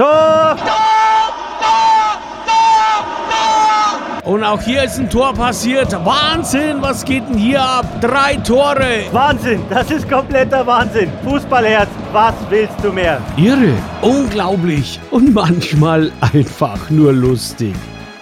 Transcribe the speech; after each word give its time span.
Tor! 0.00 0.56
Und 4.24 4.42
auch 4.44 4.62
hier 4.62 4.84
ist 4.84 4.98
ein 4.98 5.10
Tor 5.10 5.34
passiert. 5.34 5.92
Wahnsinn, 6.06 6.80
was 6.80 7.04
geht 7.04 7.28
denn 7.28 7.36
hier 7.36 7.62
ab? 7.62 7.84
Drei 8.00 8.36
Tore. 8.36 9.04
Wahnsinn, 9.12 9.60
das 9.68 9.90
ist 9.90 10.08
kompletter 10.08 10.66
Wahnsinn. 10.66 11.12
Fußballherz, 11.22 11.90
was 12.12 12.32
willst 12.48 12.82
du 12.82 12.90
mehr? 12.90 13.20
Irre, 13.36 13.74
unglaublich 14.00 14.98
und 15.10 15.34
manchmal 15.34 16.10
einfach 16.32 16.88
nur 16.88 17.12
lustig. 17.12 17.74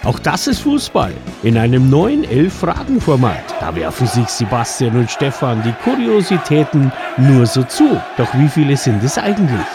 Auch 0.03 0.19
das 0.19 0.47
ist 0.47 0.63
Fußball 0.63 1.13
in 1.43 1.57
einem 1.57 1.89
neuen 1.89 2.25
Elf-Fragen-Format. 2.25 3.55
Da 3.61 3.73
werfen 3.73 4.07
sich 4.07 4.27
Sebastian 4.27 4.97
und 4.97 5.09
Stefan 5.09 5.63
die 5.63 5.73
Kuriositäten 5.89 6.91
nur 7.15 7.45
so 7.45 7.63
zu. 7.63 8.01
Doch 8.17 8.33
wie 8.33 8.49
viele 8.49 8.75
sind 8.75 9.01
es 9.01 9.17
eigentlich? 9.17 9.65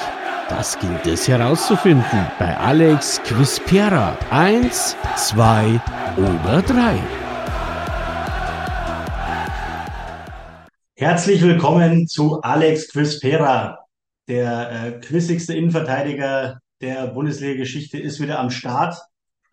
Das 0.49 0.79
gilt 0.79 1.07
es 1.07 1.27
herauszufinden 1.27 2.27
bei 2.39 2.55
Alex 2.59 3.19
Quispera. 3.23 4.19
Eins, 4.31 4.95
zwei 5.17 5.81
oder 6.19 6.61
drei. 6.61 6.99
Herzlich 10.97 11.41
willkommen 11.41 12.07
zu 12.07 12.43
Alex 12.43 12.93
Quispera. 12.93 13.87
Der 14.29 14.71
äh, 14.71 15.01
quizigste 15.01 15.55
Innenverteidiger 15.55 16.61
der 16.83 17.07
Bundesliga-Geschichte 17.07 17.99
ist 17.99 18.21
wieder 18.21 18.39
am 18.39 18.51
Start. 18.51 18.99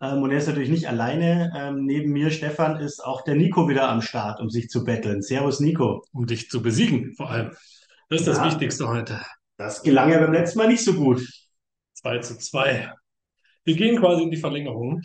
Ähm, 0.02 0.22
und 0.22 0.30
er 0.30 0.38
ist 0.38 0.48
natürlich 0.48 0.68
nicht 0.68 0.88
alleine. 0.88 1.54
Ähm, 1.56 1.86
neben 1.86 2.12
mir, 2.12 2.30
Stefan, 2.30 2.76
ist 2.76 3.02
auch 3.02 3.22
der 3.22 3.34
Nico 3.34 3.66
wieder 3.66 3.88
am 3.88 4.02
Start, 4.02 4.40
um 4.40 4.50
sich 4.50 4.68
zu 4.68 4.84
betteln. 4.84 5.22
Servus, 5.22 5.58
Nico. 5.58 6.04
Um 6.12 6.26
dich 6.26 6.50
zu 6.50 6.60
besiegen, 6.60 7.14
vor 7.14 7.30
allem. 7.30 7.52
Das 8.10 8.20
ist 8.20 8.26
ja, 8.26 8.34
das 8.34 8.44
Wichtigste 8.44 8.88
heute. 8.88 9.18
Das 9.56 9.82
gelang 9.82 10.10
ja 10.10 10.18
beim 10.18 10.32
letzten 10.32 10.58
Mal 10.58 10.68
nicht 10.68 10.84
so 10.84 10.94
gut. 10.94 11.26
2 11.94 12.18
zu 12.18 12.38
2. 12.38 12.92
Wir 13.64 13.76
gehen 13.76 13.98
quasi 13.98 14.22
in 14.22 14.30
die 14.30 14.36
Verlängerung. 14.36 15.02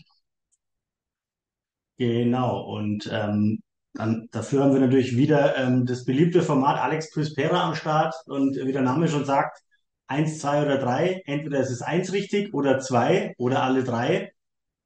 Genau, 1.98 2.62
und 2.62 3.10
ähm, 3.12 3.62
dann, 3.94 4.28
dafür 4.32 4.64
haben 4.64 4.74
wir 4.74 4.80
natürlich 4.80 5.18
wieder 5.18 5.58
ähm, 5.58 5.86
das 5.86 6.06
beliebte 6.06 6.44
Format 6.44 6.80
Alex 6.80 7.12
Prispera 7.12 7.68
am 7.68 7.76
Start. 7.76 8.14
Und 8.28 8.56
wie 8.56 8.72
der 8.72 8.84
Name 8.84 9.08
schon 9.08 9.26
sagt, 9.26 9.60
eins, 10.08 10.40
zwei 10.40 10.62
oder 10.64 10.78
drei. 10.78 11.22
Entweder 11.26 11.60
ist 11.60 11.72
es 11.72 11.82
eins 11.82 12.14
richtig 12.14 12.54
oder 12.54 12.80
zwei 12.80 13.34
oder 13.38 13.64
alle 13.64 13.84
drei. 13.84 14.32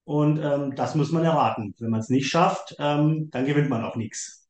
Und 0.03 0.39
ähm, 0.39 0.75
das 0.75 0.95
muss 0.95 1.11
man 1.11 1.23
erwarten. 1.23 1.75
Wenn 1.79 1.91
man 1.91 1.99
es 1.99 2.09
nicht 2.09 2.29
schafft, 2.29 2.75
ähm, 2.79 3.29
dann 3.31 3.45
gewinnt 3.45 3.69
man 3.69 3.83
auch 3.83 3.95
nichts. 3.95 4.49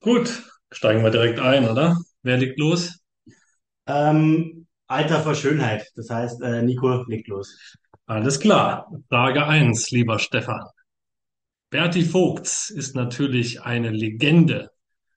Gut, 0.00 0.42
steigen 0.70 1.02
wir 1.02 1.10
direkt 1.10 1.38
ein, 1.38 1.68
oder? 1.68 1.98
Wer 2.22 2.36
legt 2.38 2.58
los? 2.58 3.03
Ähm, 3.86 4.66
Alter 4.86 5.20
vor 5.20 5.34
Schönheit. 5.34 5.90
Das 5.96 6.10
heißt, 6.10 6.42
äh, 6.42 6.62
Nico 6.62 7.04
legt 7.04 7.28
los. 7.28 7.76
Alles 8.06 8.38
klar. 8.38 8.90
Frage 9.08 9.46
1, 9.46 9.90
lieber 9.90 10.18
Stefan. 10.18 10.64
Berti 11.70 12.04
Vogts 12.04 12.70
ist 12.70 12.94
natürlich 12.94 13.62
eine 13.62 13.90
Legende. 13.90 14.70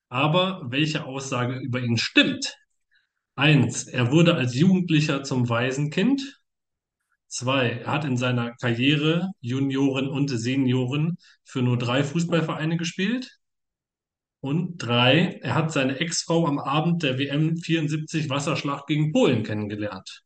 Aber 0.10 0.62
welche 0.66 1.04
Aussage 1.06 1.60
über 1.60 1.80
ihn 1.82 1.98
stimmt? 1.98 2.56
Eins, 3.36 3.84
er 3.88 4.12
wurde 4.12 4.36
als 4.36 4.56
Jugendlicher 4.56 5.24
zum 5.24 5.50
Waisenkind. 5.50 6.40
Zwei, 7.28 7.70
er 7.72 7.92
hat 7.92 8.06
in 8.06 8.18
seiner 8.18 8.56
Karriere 8.56 9.32
Junioren 9.42 10.08
und 10.08 10.30
Senioren 10.30 11.18
für 11.44 11.62
nur 11.62 11.78
drei 11.78 12.04
Fußballvereine 12.04 12.78
gespielt. 12.78 13.38
Und 14.48 14.78
drei, 14.78 15.42
er 15.42 15.56
hat 15.56 15.74
seine 15.74 16.00
Ex-Frau 16.00 16.48
am 16.48 16.58
Abend 16.58 17.04
der 17.04 17.20
WM 17.20 17.58
74 17.58 18.30
Wasserschlacht 18.30 18.88
gegen 18.88 19.12
Polen 19.12 19.44
kennengelernt. 19.44 20.24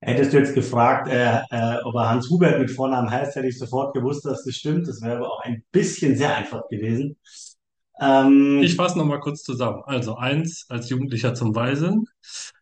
Hättest 0.00 0.32
du 0.32 0.38
jetzt 0.38 0.52
gefragt, 0.52 1.06
äh, 1.06 1.42
äh, 1.50 1.80
ob 1.84 1.94
er 1.94 2.10
Hans 2.10 2.28
Hubert 2.28 2.58
mit 2.58 2.72
Vornamen 2.72 3.08
heißt, 3.08 3.36
hätte 3.36 3.46
ich 3.46 3.56
sofort 3.56 3.94
gewusst, 3.94 4.24
dass 4.24 4.42
das 4.44 4.56
stimmt. 4.56 4.88
Das 4.88 5.00
wäre 5.00 5.18
aber 5.18 5.30
auch 5.32 5.44
ein 5.44 5.62
bisschen 5.70 6.16
sehr 6.16 6.36
einfach 6.36 6.66
gewesen. 6.68 7.16
Ähm, 8.00 8.62
ich 8.64 8.74
fasse 8.74 8.98
nochmal 8.98 9.20
kurz 9.20 9.44
zusammen. 9.44 9.84
Also 9.86 10.16
eins, 10.16 10.66
als 10.68 10.90
Jugendlicher 10.90 11.34
zum 11.34 11.54
Waisen. 11.54 12.08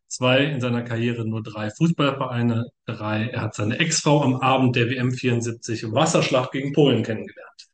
Zwei, 0.07 0.45
in 0.45 0.61
seiner 0.61 0.83
Karriere 0.83 1.27
nur 1.27 1.43
drei 1.43 1.71
Fußballvereine. 1.71 2.67
Drei, 2.85 3.29
er 3.29 3.41
hat 3.41 3.55
seine 3.55 3.79
Ex-Frau 3.79 4.23
am 4.23 4.37
Abend 4.37 4.77
der 4.77 4.91
WM 4.91 5.13
74 5.13 5.83
im 5.83 5.95
Wasserschlacht 5.95 6.53
gegen 6.53 6.75
Polen 6.75 7.03
kennengelernt. 7.03 7.71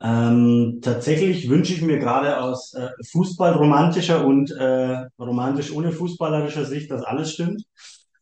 Ähm, 0.00 0.78
tatsächlich 0.82 1.48
wünsche 1.48 1.72
ich 1.74 1.82
mir 1.82 1.98
gerade 1.98 2.40
aus 2.40 2.72
äh, 2.74 2.88
fußballromantischer 3.10 4.24
und 4.24 4.50
äh, 4.52 5.06
romantisch 5.18 5.72
ohne 5.72 5.90
fußballerischer 5.92 6.64
Sicht, 6.64 6.90
dass 6.90 7.02
alles 7.02 7.32
stimmt, 7.32 7.64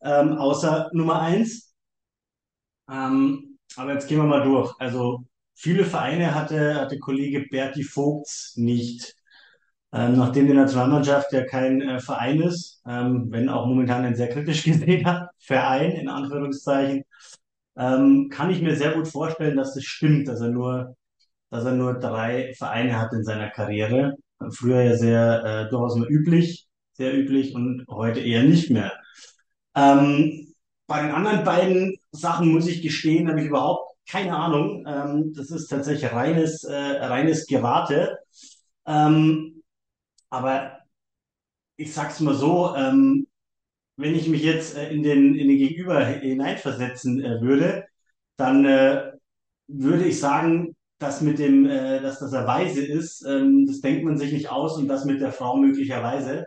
ähm, 0.03 0.38
außer 0.38 0.91
Nummer 0.94 1.20
eins. 1.20 1.75
Ähm, 2.91 3.59
aber 3.76 3.92
jetzt 3.94 4.09
gehen 4.09 4.19
wir 4.19 4.25
mal 4.25 4.42
durch. 4.42 4.72
Also 4.78 5.25
viele 5.54 5.84
Vereine 5.84 6.34
hatte, 6.34 6.76
hatte 6.76 6.98
Kollege 6.98 7.47
Berti 7.50 7.82
Vogts 7.84 8.54
nicht. 8.56 9.14
Ähm, 9.93 10.16
nachdem 10.16 10.47
die 10.47 10.54
Nationalmannschaft 10.54 11.32
ja 11.32 11.44
kein 11.47 11.81
äh, 11.81 12.00
Verein 12.00 12.41
ist, 12.43 12.82
ähm, 12.87 13.26
wenn 13.31 13.48
auch 13.48 13.66
momentan 13.66 14.04
ein 14.04 14.16
sehr 14.16 14.28
kritisch 14.28 14.64
gesehener 14.64 15.31
Verein, 15.38 15.93
in 15.93 16.08
Anführungszeichen, 16.08 17.04
ähm, 17.76 18.28
kann 18.31 18.50
ich 18.50 18.62
mir 18.62 18.76
sehr 18.76 18.93
gut 18.93 19.08
vorstellen, 19.08 19.56
dass 19.56 19.75
das 19.75 19.84
stimmt, 19.84 20.28
dass 20.28 20.41
er 20.41 20.50
nur 20.50 20.97
dass 21.56 21.65
er 21.65 21.72
nur 21.72 21.94
drei 21.94 22.53
Vereine 22.55 23.00
hat 23.00 23.12
in 23.15 23.25
seiner 23.25 23.49
Karriere. 23.50 24.15
Früher 24.50 24.83
ja 24.83 24.97
sehr 24.97 25.44
äh, 25.44 25.71
durchaus 25.71 25.97
mal 25.97 26.09
üblich, 26.09 26.69
sehr 26.93 27.17
üblich 27.17 27.55
und 27.55 27.87
heute 27.89 28.21
eher 28.21 28.43
nicht 28.43 28.71
mehr. 28.71 28.93
Ähm, 29.75 30.55
bei 30.87 31.03
den 31.03 31.12
anderen 31.12 31.44
beiden 31.44 31.97
Sachen 32.12 32.53
muss 32.53 32.67
ich 32.67 32.83
gestehen, 32.83 33.28
habe 33.28 33.41
ich 33.41 33.47
überhaupt 33.47 33.97
keine 34.09 34.37
Ahnung. 34.37 34.84
Ähm, 34.87 35.33
das 35.34 35.50
ist 35.50 35.69
tatsächlich 35.69 36.12
reines, 36.12 36.62
äh, 36.65 36.75
reines 36.75 37.47
Gerate. 37.47 38.19
Ähm, 38.87 39.62
aber 40.28 40.81
ich 41.77 41.93
sag's 41.94 42.21
mal 42.21 42.34
so, 42.34 42.75
ähm, 42.77 43.27
wenn 43.97 44.15
ich 44.15 44.28
mich 44.28 44.43
jetzt 44.43 44.77
äh, 44.77 44.91
in 44.91 45.03
den, 45.03 45.34
in 45.34 45.49
den 45.49 45.59
Gegenüber 45.59 46.05
hineinversetzen 46.05 47.25
äh, 47.25 47.41
würde, 47.41 47.87
dann 48.37 48.65
äh, 48.67 49.12
würde 49.69 50.05
ich 50.05 50.21
sagen, 50.21 50.75
das 50.98 51.20
mit 51.20 51.38
dem, 51.38 51.66
äh, 51.66 52.00
dass 52.00 52.18
das 52.20 52.32
er 52.32 52.46
weise 52.46 52.84
ist, 52.84 53.24
ähm, 53.26 53.66
das 53.66 53.80
denkt 53.80 54.04
man 54.04 54.18
sich 54.18 54.32
nicht 54.32 54.50
aus 54.50 54.76
und 54.78 54.88
das 54.88 55.04
mit 55.04 55.20
der 55.20 55.32
Frau 55.32 55.56
möglicherweise. 55.56 56.46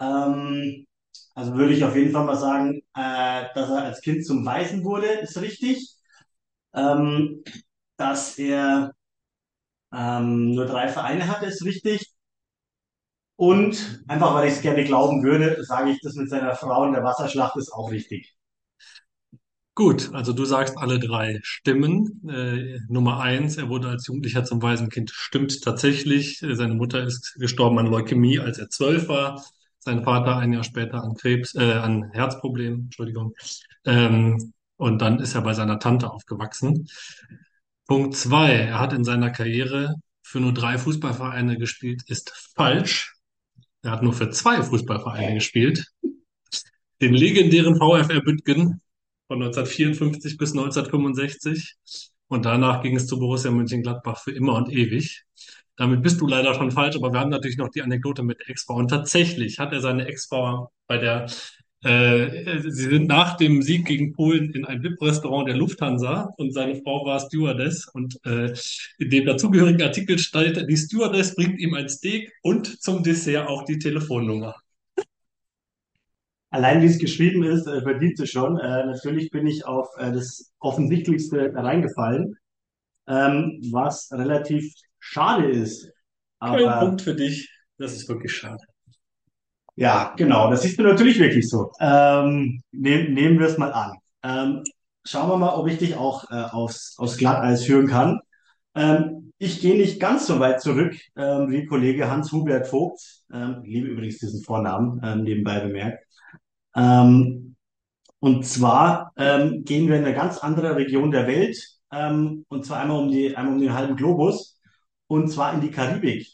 Ähm, 0.00 0.86
also 1.34 1.54
würde 1.54 1.74
ich 1.74 1.84
auf 1.84 1.96
jeden 1.96 2.12
Fall 2.12 2.24
mal 2.26 2.36
sagen, 2.36 2.80
äh, 2.96 3.44
dass 3.54 3.70
er 3.70 3.84
als 3.84 4.00
Kind 4.02 4.26
zum 4.26 4.44
Weisen 4.46 4.84
wurde, 4.84 5.06
ist 5.06 5.40
richtig. 5.40 5.96
Ähm, 6.74 7.42
dass 7.96 8.38
er 8.38 8.92
ähm, 9.92 10.52
nur 10.54 10.66
drei 10.66 10.88
Vereine 10.88 11.28
hat, 11.28 11.42
ist 11.44 11.64
richtig. 11.64 12.12
Und 13.36 14.04
einfach, 14.06 14.34
weil 14.34 14.46
ich 14.48 14.54
es 14.54 14.62
gerne 14.62 14.84
glauben 14.84 15.22
würde, 15.24 15.64
sage 15.64 15.90
ich, 15.90 16.00
das 16.00 16.14
mit 16.14 16.28
seiner 16.30 16.54
Frau 16.54 16.84
in 16.86 16.92
der 16.92 17.02
Wasserschlacht 17.02 17.56
ist 17.56 17.72
auch 17.72 17.90
richtig. 17.90 18.36
Gut, 19.74 20.10
also 20.12 20.32
du 20.32 20.44
sagst 20.44 20.76
alle 20.76 20.98
drei 20.98 21.38
stimmen. 21.42 22.20
Äh, 22.28 22.80
Nummer 22.88 23.20
eins, 23.20 23.56
er 23.56 23.68
wurde 23.68 23.88
als 23.88 24.06
Jugendlicher 24.06 24.44
zum 24.44 24.60
Waisenkind, 24.62 25.10
stimmt 25.10 25.62
tatsächlich. 25.62 26.42
Äh, 26.42 26.54
seine 26.56 26.74
Mutter 26.74 27.04
ist 27.04 27.34
gestorben 27.38 27.78
an 27.78 27.86
Leukämie, 27.86 28.40
als 28.40 28.58
er 28.58 28.68
zwölf 28.68 29.08
war. 29.08 29.42
Sein 29.78 30.02
Vater 30.04 30.36
ein 30.36 30.52
Jahr 30.52 30.64
später 30.64 31.02
an 31.02 31.14
Krebs, 31.14 31.54
äh, 31.54 31.72
an 31.72 32.10
Herzproblemen, 32.12 32.84
Entschuldigung. 32.84 33.34
Ähm, 33.84 34.52
und 34.76 35.00
dann 35.00 35.20
ist 35.20 35.34
er 35.34 35.42
bei 35.42 35.54
seiner 35.54 35.78
Tante 35.78 36.10
aufgewachsen. 36.10 36.88
Punkt 37.86 38.16
zwei, 38.16 38.52
er 38.52 38.80
hat 38.80 38.92
in 38.92 39.04
seiner 39.04 39.30
Karriere 39.30 39.94
für 40.22 40.40
nur 40.40 40.52
drei 40.52 40.78
Fußballvereine 40.78 41.56
gespielt, 41.58 42.02
ist 42.06 42.30
falsch. 42.54 43.14
Er 43.82 43.92
hat 43.92 44.02
nur 44.02 44.12
für 44.12 44.30
zwei 44.30 44.62
Fußballvereine 44.62 45.34
gespielt. 45.34 45.86
Den 47.00 47.14
legendären 47.14 47.76
VfR 47.76 48.20
Büttgen 48.20 48.80
von 49.30 49.40
1954 49.40 50.36
bis 50.38 50.50
1965. 50.50 51.76
Und 52.26 52.46
danach 52.46 52.82
ging 52.82 52.96
es 52.96 53.06
zu 53.06 53.20
Borussia 53.20 53.52
Mönchengladbach 53.52 54.18
für 54.18 54.32
immer 54.32 54.56
und 54.56 54.72
ewig. 54.72 55.22
Damit 55.76 56.02
bist 56.02 56.20
du 56.20 56.26
leider 56.26 56.52
schon 56.54 56.72
falsch, 56.72 56.96
aber 56.96 57.12
wir 57.12 57.20
haben 57.20 57.30
natürlich 57.30 57.56
noch 57.56 57.68
die 57.68 57.82
Anekdote 57.82 58.24
mit 58.24 58.48
Ex-Frau. 58.48 58.74
Und 58.74 58.88
tatsächlich 58.88 59.60
hat 59.60 59.72
er 59.72 59.80
seine 59.80 60.06
Ex-Frau 60.06 60.72
bei 60.88 60.98
der, 60.98 61.26
äh, 61.84 62.58
sie 62.60 62.90
sind 62.90 63.06
nach 63.06 63.36
dem 63.36 63.62
Sieg 63.62 63.86
gegen 63.86 64.12
Polen 64.14 64.52
in 64.52 64.64
ein 64.64 64.82
VIP-Restaurant 64.82 65.46
der 65.46 65.56
Lufthansa 65.56 66.34
und 66.36 66.52
seine 66.52 66.74
Frau 66.82 67.06
war 67.06 67.20
Stewardess. 67.20 67.86
Und 67.86 68.18
äh, 68.26 68.52
in 68.98 69.10
dem 69.10 69.26
dazugehörigen 69.26 69.82
Artikel 69.82 70.18
steht, 70.18 70.68
die 70.68 70.76
Stewardess 70.76 71.36
bringt 71.36 71.60
ihm 71.60 71.74
ein 71.74 71.88
Steak 71.88 72.32
und 72.42 72.82
zum 72.82 73.04
Dessert 73.04 73.46
auch 73.46 73.64
die 73.64 73.78
Telefonnummer 73.78 74.56
allein 76.50 76.82
wie 76.82 76.86
es 76.86 76.98
geschrieben 76.98 77.42
ist, 77.42 77.66
äh, 77.66 77.82
verdient 77.82 78.20
es 78.20 78.30
schon. 78.30 78.58
Äh, 78.58 78.86
natürlich 78.86 79.30
bin 79.30 79.46
ich 79.46 79.64
auf 79.64 79.88
äh, 79.98 80.12
das 80.12 80.52
Offensichtlichste 80.58 81.52
reingefallen, 81.54 82.36
ähm, 83.08 83.60
was 83.72 84.10
relativ 84.12 84.72
schade 84.98 85.48
ist. 85.48 85.90
Aber, 86.38 86.64
Kein 86.64 86.78
Punkt 86.80 87.02
für 87.02 87.14
dich. 87.14 87.50
Das 87.78 87.92
ist 87.92 88.08
wirklich 88.08 88.32
schade. 88.32 88.62
Ja, 89.76 90.12
genau, 90.16 90.50
das 90.50 90.64
ist 90.64 90.76
mir 90.76 90.84
natürlich 90.84 91.18
wirklich 91.18 91.48
so. 91.48 91.70
Ähm, 91.80 92.62
nehm, 92.70 93.14
nehmen 93.14 93.38
wir 93.38 93.46
es 93.46 93.56
mal 93.56 93.72
an. 93.72 93.92
Ähm, 94.22 94.64
schauen 95.04 95.30
wir 95.30 95.38
mal, 95.38 95.54
ob 95.54 95.68
ich 95.68 95.78
dich 95.78 95.96
auch 95.96 96.30
äh, 96.30 96.34
aufs, 96.34 96.96
aufs 96.98 97.16
Glatteis 97.16 97.64
führen 97.64 97.86
kann. 97.86 98.20
Ähm, 98.74 99.32
ich 99.38 99.60
gehe 99.62 99.76
nicht 99.76 99.98
ganz 99.98 100.26
so 100.26 100.38
weit 100.38 100.60
zurück 100.60 100.94
ähm, 101.16 101.50
wie 101.50 101.64
Kollege 101.64 102.10
Hans-Hubert 102.10 102.66
Vogt. 102.66 103.00
Ähm, 103.32 103.62
ich 103.64 103.70
liebe 103.72 103.88
übrigens 103.88 104.18
diesen 104.18 104.42
Vornamen, 104.42 105.00
ähm, 105.02 105.22
nebenbei 105.22 105.60
bemerkt. 105.60 106.04
Ähm, 106.74 107.56
und 108.20 108.46
zwar 108.46 109.12
ähm, 109.16 109.64
gehen 109.64 109.88
wir 109.88 109.96
in 109.96 110.04
eine 110.04 110.14
ganz 110.14 110.38
andere 110.38 110.76
Region 110.76 111.10
der 111.10 111.26
Welt, 111.26 111.56
ähm, 111.92 112.44
und 112.48 112.66
zwar 112.66 112.80
einmal 112.80 113.00
um 113.00 113.10
die, 113.10 113.36
einmal 113.36 113.54
um 113.54 113.60
den 113.60 113.74
halben 113.74 113.96
Globus, 113.96 114.60
und 115.08 115.28
zwar 115.30 115.54
in 115.54 115.60
die 115.60 115.70
Karibik. 115.70 116.28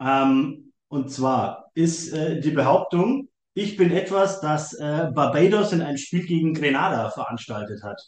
Ähm, 0.00 0.72
und 0.88 1.10
zwar 1.10 1.70
ist 1.74 2.12
äh, 2.12 2.40
die 2.40 2.50
Behauptung, 2.50 3.28
ich 3.54 3.76
bin 3.76 3.90
etwas, 3.90 4.40
das 4.40 4.74
äh, 4.74 5.10
Barbados 5.14 5.72
in 5.72 5.80
einem 5.80 5.96
Spiel 5.96 6.26
gegen 6.26 6.52
Grenada 6.54 7.10
veranstaltet 7.10 7.82
hat. 7.82 8.00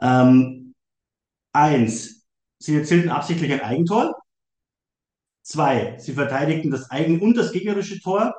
Ähm, 0.00 0.74
eins, 1.52 2.26
sie 2.58 2.76
erzielten 2.76 3.10
absichtlich 3.10 3.52
ein 3.52 3.60
Eigentor. 3.60 4.14
Zwei, 5.42 5.98
sie 5.98 6.14
verteidigten 6.14 6.70
das 6.70 6.90
eigene 6.90 7.20
und 7.20 7.36
das 7.36 7.52
gegnerische 7.52 8.00
Tor. 8.00 8.34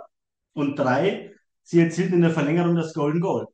Und 0.54 0.78
drei, 0.78 1.33
sie 1.64 1.80
erzielten 1.80 2.16
in 2.16 2.22
der 2.22 2.32
Verlängerung 2.32 2.76
das 2.76 2.94
Golden 2.94 3.22
Goal. 3.22 3.48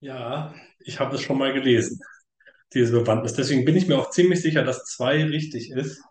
Ja, 0.00 0.54
ich 0.80 0.98
habe 0.98 1.14
es 1.16 1.22
schon 1.22 1.38
mal 1.38 1.52
gelesen, 1.52 2.00
diese 2.74 2.92
Bewandtnis. 2.92 3.34
Deswegen 3.34 3.64
bin 3.64 3.76
ich 3.76 3.86
mir 3.88 3.98
auch 3.98 4.10
ziemlich 4.10 4.40
sicher, 4.42 4.64
dass 4.64 4.84
zwei 4.84 5.24
richtig 5.24 5.70
ist. 5.70 6.02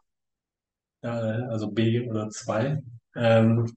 Also 1.02 1.72
B 1.72 2.08
oder 2.10 2.30
zwei. 2.30 2.82
Ähm, 3.16 3.74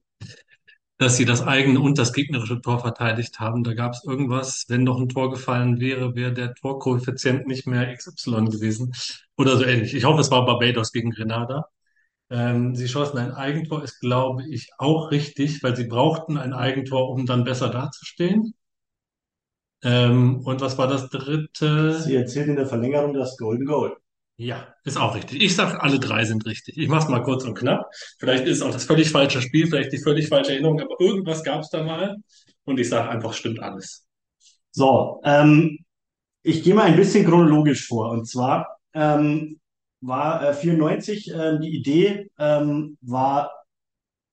dass 0.97 1.17
sie 1.17 1.25
das 1.25 1.41
eigene 1.41 1.79
und 1.79 1.97
das 1.97 2.13
gegnerische 2.13 2.61
Tor 2.61 2.79
verteidigt 2.79 3.39
haben. 3.39 3.63
Da 3.63 3.73
gab 3.73 3.93
es 3.93 4.03
irgendwas, 4.05 4.65
wenn 4.69 4.83
noch 4.83 4.99
ein 4.99 5.09
Tor 5.09 5.31
gefallen 5.31 5.79
wäre, 5.79 6.15
wäre 6.15 6.33
der 6.33 6.53
Torkoeffizient 6.53 7.47
nicht 7.47 7.67
mehr 7.67 7.91
XY 7.91 8.45
gewesen 8.45 8.93
oder 9.37 9.57
so 9.57 9.65
ähnlich. 9.65 9.93
Ich 9.93 10.05
hoffe, 10.05 10.21
es 10.21 10.31
war 10.31 10.45
Barbados 10.45 10.91
gegen 10.91 11.11
Grenada. 11.11 11.67
Ähm, 12.33 12.75
sie 12.75 12.87
schossen 12.87 13.19
ein 13.19 13.31
Eigentor, 13.31 13.83
ist, 13.83 13.99
glaube 13.99 14.43
ich, 14.49 14.71
auch 14.79 15.11
richtig, 15.11 15.61
weil 15.61 15.75
sie 15.75 15.85
brauchten 15.85 16.37
ein 16.37 16.51
Eigentor, 16.51 17.09
um 17.09 17.27
dann 17.27 17.43
besser 17.43 17.69
dazustehen. 17.69 18.55
Ähm, 19.83 20.41
und 20.43 20.59
was 20.59 20.79
war 20.79 20.87
das 20.87 21.09
dritte? 21.09 22.01
Sie 22.01 22.15
erzielten 22.15 22.51
in 22.51 22.55
der 22.55 22.65
Verlängerung 22.65 23.13
das 23.13 23.37
Golden 23.37 23.65
Goal. 23.65 23.95
Ja, 24.35 24.73
ist 24.83 24.97
auch 24.97 25.13
richtig. 25.15 25.43
Ich 25.43 25.55
sage, 25.55 25.79
alle 25.83 25.99
drei 25.99 26.25
sind 26.25 26.47
richtig. 26.47 26.75
Ich 26.75 26.87
mache 26.87 27.03
es 27.03 27.09
mal 27.09 27.21
kurz 27.21 27.43
und 27.43 27.53
knapp. 27.53 27.85
Vielleicht 28.17 28.45
ist 28.45 28.57
es 28.57 28.63
auch 28.63 28.71
das 28.71 28.85
völlig 28.85 29.11
falsche 29.11 29.41
Spiel, 29.43 29.67
vielleicht 29.67 29.93
die 29.93 29.99
völlig 29.99 30.27
falsche 30.27 30.53
Erinnerung, 30.53 30.81
aber 30.81 30.95
irgendwas 30.99 31.43
gab 31.43 31.61
es 31.61 31.69
da 31.69 31.83
mal. 31.83 32.17
Und 32.63 32.79
ich 32.79 32.89
sage 32.89 33.09
einfach, 33.09 33.33
stimmt 33.33 33.59
alles. 33.61 34.07
So, 34.71 35.21
ähm, 35.23 35.85
ich 36.41 36.63
gehe 36.63 36.73
mal 36.73 36.85
ein 36.85 36.95
bisschen 36.95 37.27
chronologisch 37.27 37.85
vor. 37.87 38.09
Und 38.09 38.27
zwar 38.27 38.79
ähm, 38.95 39.59
war 40.03 40.43
äh, 40.49 40.53
94 40.53 41.31
äh, 41.31 41.59
die 41.59 41.75
Idee, 41.77 42.29
ähm, 42.37 42.97
war 43.01 43.51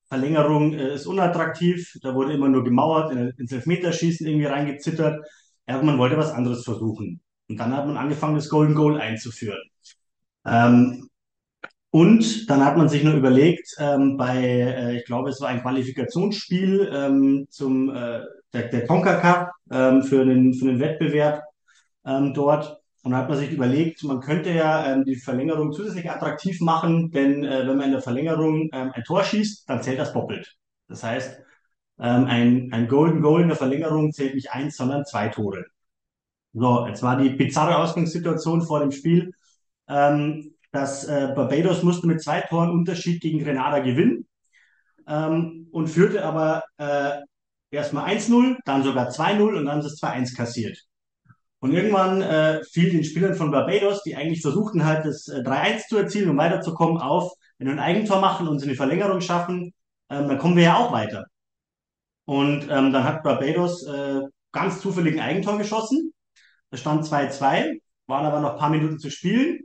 Verlängerung 0.09 0.75
äh, 0.75 0.95
ist 0.95 1.07
unattraktiv, 1.07 1.97
da 2.03 2.15
wurde 2.15 2.33
immer 2.33 2.49
nur 2.49 2.65
gemauert, 2.65 3.13
in, 3.13 3.33
ins 3.39 3.53
Elfmeterschießen 3.53 4.27
irgendwie 4.27 4.47
reingezittert. 4.47 5.25
Ja, 5.69 5.81
man 5.83 5.99
wollte 5.99 6.19
was 6.19 6.33
anderes 6.33 6.65
versuchen. 6.65 7.21
Und 7.49 7.57
dann 7.59 7.77
hat 7.77 7.87
man 7.87 7.97
angefangen, 7.97 8.35
das 8.35 8.49
Golden 8.49 8.75
Goal 8.75 9.01
einzuführen. 9.01 9.61
Ähm, 10.45 11.09
und 11.91 12.49
dann 12.49 12.65
hat 12.65 12.77
man 12.77 12.89
sich 12.89 13.05
nur 13.05 13.15
überlegt, 13.15 13.75
ähm, 13.79 14.17
bei, 14.17 14.37
äh, 14.37 14.97
ich 14.97 15.05
glaube, 15.05 15.31
es 15.31 15.41
war 15.41 15.49
ein 15.49 15.63
Qualifikationsspiel 15.63 16.91
ähm, 16.93 17.47
zum 17.51 17.91
äh, 17.91 18.21
der, 18.53 18.69
der 18.69 18.87
CONCACAF 18.87 19.49
ähm, 19.71 20.03
für 20.03 20.25
den, 20.25 20.55
für 20.55 20.67
den 20.67 20.81
Wettbewerb 20.81 21.43
ähm, 22.05 22.35
dort. 22.35 22.80
Und 23.03 23.13
dann 23.13 23.21
hat 23.23 23.29
man 23.31 23.39
sich 23.39 23.51
überlegt, 23.51 24.03
man 24.05 24.21
könnte 24.21 24.51
ja 24.51 24.93
ähm, 24.93 25.05
die 25.05 25.17
Verlängerung 25.17 25.73
zusätzlich 25.73 26.11
attraktiv 26.11 26.61
machen, 26.61 27.11
denn 27.11 27.45
äh, 27.45 27.67
wenn 27.67 27.77
man 27.77 27.87
in 27.87 27.93
der 27.93 28.03
Verlängerung 28.03 28.69
ähm, 28.73 28.93
ein 28.93 29.05
Tor 29.05 29.25
schießt, 29.25 29.69
dann 29.69 29.83
zählt 29.83 29.99
das 29.99 30.13
doppelt. 30.13 30.57
Das 30.89 31.03
heißt, 31.03 31.41
ähm, 31.99 32.25
ein, 32.27 32.73
ein 32.73 32.89
Golden 32.89 33.23
Goal 33.23 33.43
in 33.43 33.49
der 33.49 33.57
Verlängerung 33.57 34.13
zählt 34.13 34.35
nicht 34.35 34.53
eins, 34.53 34.77
sondern 34.77 35.07
zwei 35.07 35.29
Tore. 35.29 35.65
So, 36.53 36.87
jetzt 36.87 37.03
war 37.03 37.17
die 37.17 37.31
bizarre 37.31 37.79
Ausgangssituation 37.79 38.63
vor 38.63 38.81
dem 38.81 38.93
Spiel, 38.93 39.33
ähm, 39.89 40.55
dass 40.73 41.05
äh, 41.05 41.33
Barbados 41.35 41.83
musste 41.83 42.07
mit 42.07 42.23
zwei 42.23 42.41
Toren 42.43 42.71
Unterschied 42.71 43.21
gegen 43.23 43.39
Grenada 43.39 43.81
gewinnen 43.81 44.27
ähm, 45.07 45.69
und 45.73 45.89
führte 45.89 46.25
aber 46.25 46.65
äh, 46.79 47.21
erstmal 47.71 48.11
1-0, 48.15 48.57
dann 48.65 48.83
sogar 48.83 49.11
2-0 49.11 49.57
und 49.57 49.65
dann 49.67 49.83
sie 49.83 49.89
es 49.89 50.03
2-1 50.03 50.37
kassiert. 50.37 50.79
Und 51.61 51.73
irgendwann 51.73 52.23
äh, 52.23 52.65
fiel 52.65 52.91
den 52.91 53.05
Spielern 53.05 53.35
von 53.35 53.51
Barbados, 53.51 54.03
die 54.03 54.17
eigentlich 54.17 54.41
versuchten 54.41 54.85
halt 54.85 55.05
das 55.05 55.29
äh, 55.29 55.41
3-1 55.43 55.89
zu 55.89 55.99
erzielen, 55.99 56.31
um 56.31 56.39
weiterzukommen, 56.39 56.99
auf, 56.99 57.33
wenn 57.59 57.69
wir 57.69 57.75
ein 57.75 57.81
Eigentor 57.81 58.21
machen 58.21 58.49
und 58.49 58.59
sie 58.59 58.67
eine 58.67 58.77
Verlängerung 58.77 59.21
schaffen, 59.21 59.75
ähm, 60.11 60.29
dann 60.29 60.39
kommen 60.39 60.57
wir 60.57 60.65
ja 60.65 60.77
auch 60.77 60.93
weiter. 60.93 61.27
Und 62.25 62.63
ähm, 62.71 62.93
dann 62.93 63.05
hat 63.05 63.23
Barbados 63.23 63.87
äh, 63.87 64.21
ganz 64.53 64.81
zufällig 64.81 65.15
ein 65.15 65.21
Eigentor 65.21 65.59
geschossen. 65.59 66.13
Da 66.71 66.79
stand 66.79 67.05
2-2, 67.05 67.81
waren 68.07 68.27
aber 68.27 68.41
noch 68.41 68.59
paar 68.59 68.71
Minuten 68.71 68.99
zu 68.99 69.11
spielen. 69.11 69.61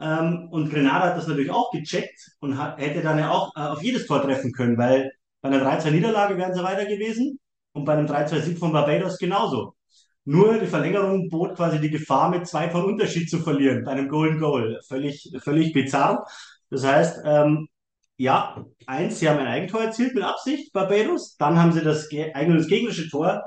Ähm, 0.00 0.48
und 0.50 0.70
Grenada 0.70 1.08
hat 1.08 1.16
das 1.16 1.26
natürlich 1.26 1.50
auch 1.50 1.70
gecheckt 1.70 2.18
und 2.40 2.58
hat, 2.58 2.78
hätte 2.78 3.02
dann 3.02 3.18
ja 3.18 3.30
auch 3.30 3.54
äh, 3.56 3.60
auf 3.60 3.82
jedes 3.82 4.06
Tor 4.06 4.22
treffen 4.22 4.52
können, 4.52 4.78
weil 4.78 5.12
bei 5.40 5.50
einer 5.50 5.62
3-2-Niederlage 5.62 6.36
wären 6.36 6.54
sie 6.54 6.62
weiter 6.62 6.86
gewesen 6.86 7.38
und 7.72 7.84
bei 7.84 7.92
einem 7.94 8.06
3-2-Sieg 8.06 8.58
von 8.58 8.72
Barbados 8.72 9.18
genauso. 9.18 9.74
Nur 10.24 10.58
die 10.58 10.66
Verlängerung 10.66 11.28
bot 11.28 11.56
quasi 11.56 11.80
die 11.80 11.90
Gefahr, 11.90 12.30
mit 12.30 12.46
zwei 12.46 12.68
Toren 12.68 12.86
Unterschied 12.86 13.28
zu 13.28 13.40
verlieren 13.40 13.84
bei 13.84 13.92
einem 13.92 14.08
Golden 14.08 14.38
Goal. 14.40 14.80
Völlig, 14.86 15.30
völlig 15.40 15.72
bizarr. 15.72 16.26
Das 16.70 16.84
heißt, 16.84 17.20
ähm, 17.24 17.68
ja, 18.16 18.64
eins, 18.86 19.18
sie 19.18 19.28
haben 19.28 19.38
ein 19.38 19.46
Eigentor 19.46 19.82
erzielt 19.82 20.14
mit 20.14 20.24
Absicht, 20.24 20.72
Barbados. 20.72 21.36
Dann 21.36 21.58
haben 21.58 21.72
sie 21.72 21.82
das 21.82 22.08
eigene 22.12 22.58
das 22.58 22.68
gegnerische 22.68 23.08
Tor 23.10 23.44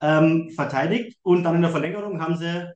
ähm, 0.00 0.50
verteidigt 0.54 1.18
und 1.22 1.42
dann 1.42 1.56
in 1.56 1.62
der 1.62 1.70
Verlängerung 1.70 2.20
haben 2.20 2.36
sie 2.36 2.70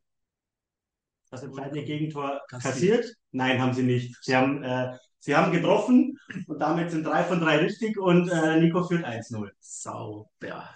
das 1.30 1.42
entscheidende 1.42 1.84
Gegentor 1.84 2.40
kassiert. 2.48 3.06
Nein, 3.32 3.60
haben 3.60 3.72
sie 3.72 3.82
nicht. 3.82 4.16
Sie 4.22 4.34
haben, 4.34 4.62
äh, 4.62 4.96
sie 5.18 5.34
haben 5.34 5.52
getroffen 5.52 6.18
und 6.46 6.58
damit 6.58 6.90
sind 6.90 7.04
drei 7.04 7.24
von 7.24 7.40
drei 7.40 7.58
richtig 7.58 7.98
und 7.98 8.28
äh, 8.30 8.60
Nico 8.60 8.84
führt 8.84 9.04
1-0. 9.04 9.50
Sauber. 9.60 10.68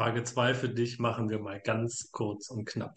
Frage 0.00 0.24
2 0.24 0.54
für 0.54 0.70
dich 0.70 0.98
machen 0.98 1.28
wir 1.28 1.40
mal 1.40 1.60
ganz 1.60 2.10
kurz 2.10 2.48
und 2.48 2.64
knapp. 2.64 2.96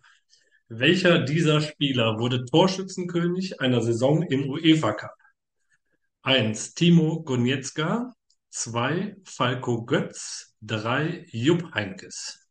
Welcher 0.69 1.19
dieser 1.19 1.60
Spieler 1.60 2.17
wurde 2.17 2.45
Torschützenkönig 2.45 3.60
einer 3.60 3.81
Saison 3.81 4.22
im 4.22 4.50
UEFA 4.50 4.93
Cup? 4.93 5.13
1. 6.22 6.75
Timo 6.75 7.22
Gonietzka, 7.24 8.13
2. 8.51 9.17
Falco 9.25 9.83
Götz, 9.83 10.55
3. 10.62 11.25
Jupp 11.29 11.75
Heynckes. 11.75 12.48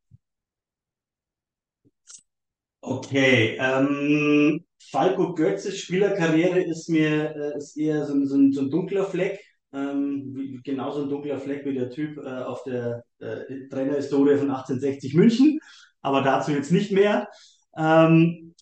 Okay, 2.83 3.57
ähm, 3.59 4.67
Falco 4.91 5.33
Götzes 5.33 5.81
Spielerkarriere 5.81 6.63
ist 6.63 6.91
mir 6.91 7.35
äh, 7.35 7.57
ist 7.57 7.75
eher 7.79 8.05
so, 8.05 8.13
so, 8.27 8.37
so 8.53 8.61
ein 8.61 8.71
dunkler 8.71 9.07
Fleck, 9.07 9.41
ähm, 9.73 10.33
wie, 10.35 10.61
genauso 10.63 11.03
ein 11.03 11.09
dunkler 11.09 11.39
Fleck 11.39 11.65
wie 11.65 11.75
der 11.75 11.91
Typ 11.91 12.19
äh, 12.19 12.43
auf 12.43 12.63
der 12.65 13.05
äh, 13.19 13.69
Trainerhistorie 13.69 14.37
von 14.37 14.51
1860 14.51 15.15
München, 15.15 15.59
aber 16.03 16.23
dazu 16.23 16.53
jetzt 16.53 16.73
nicht 16.73 16.93
mehr. 16.93 17.29
Ähm, 17.77 18.55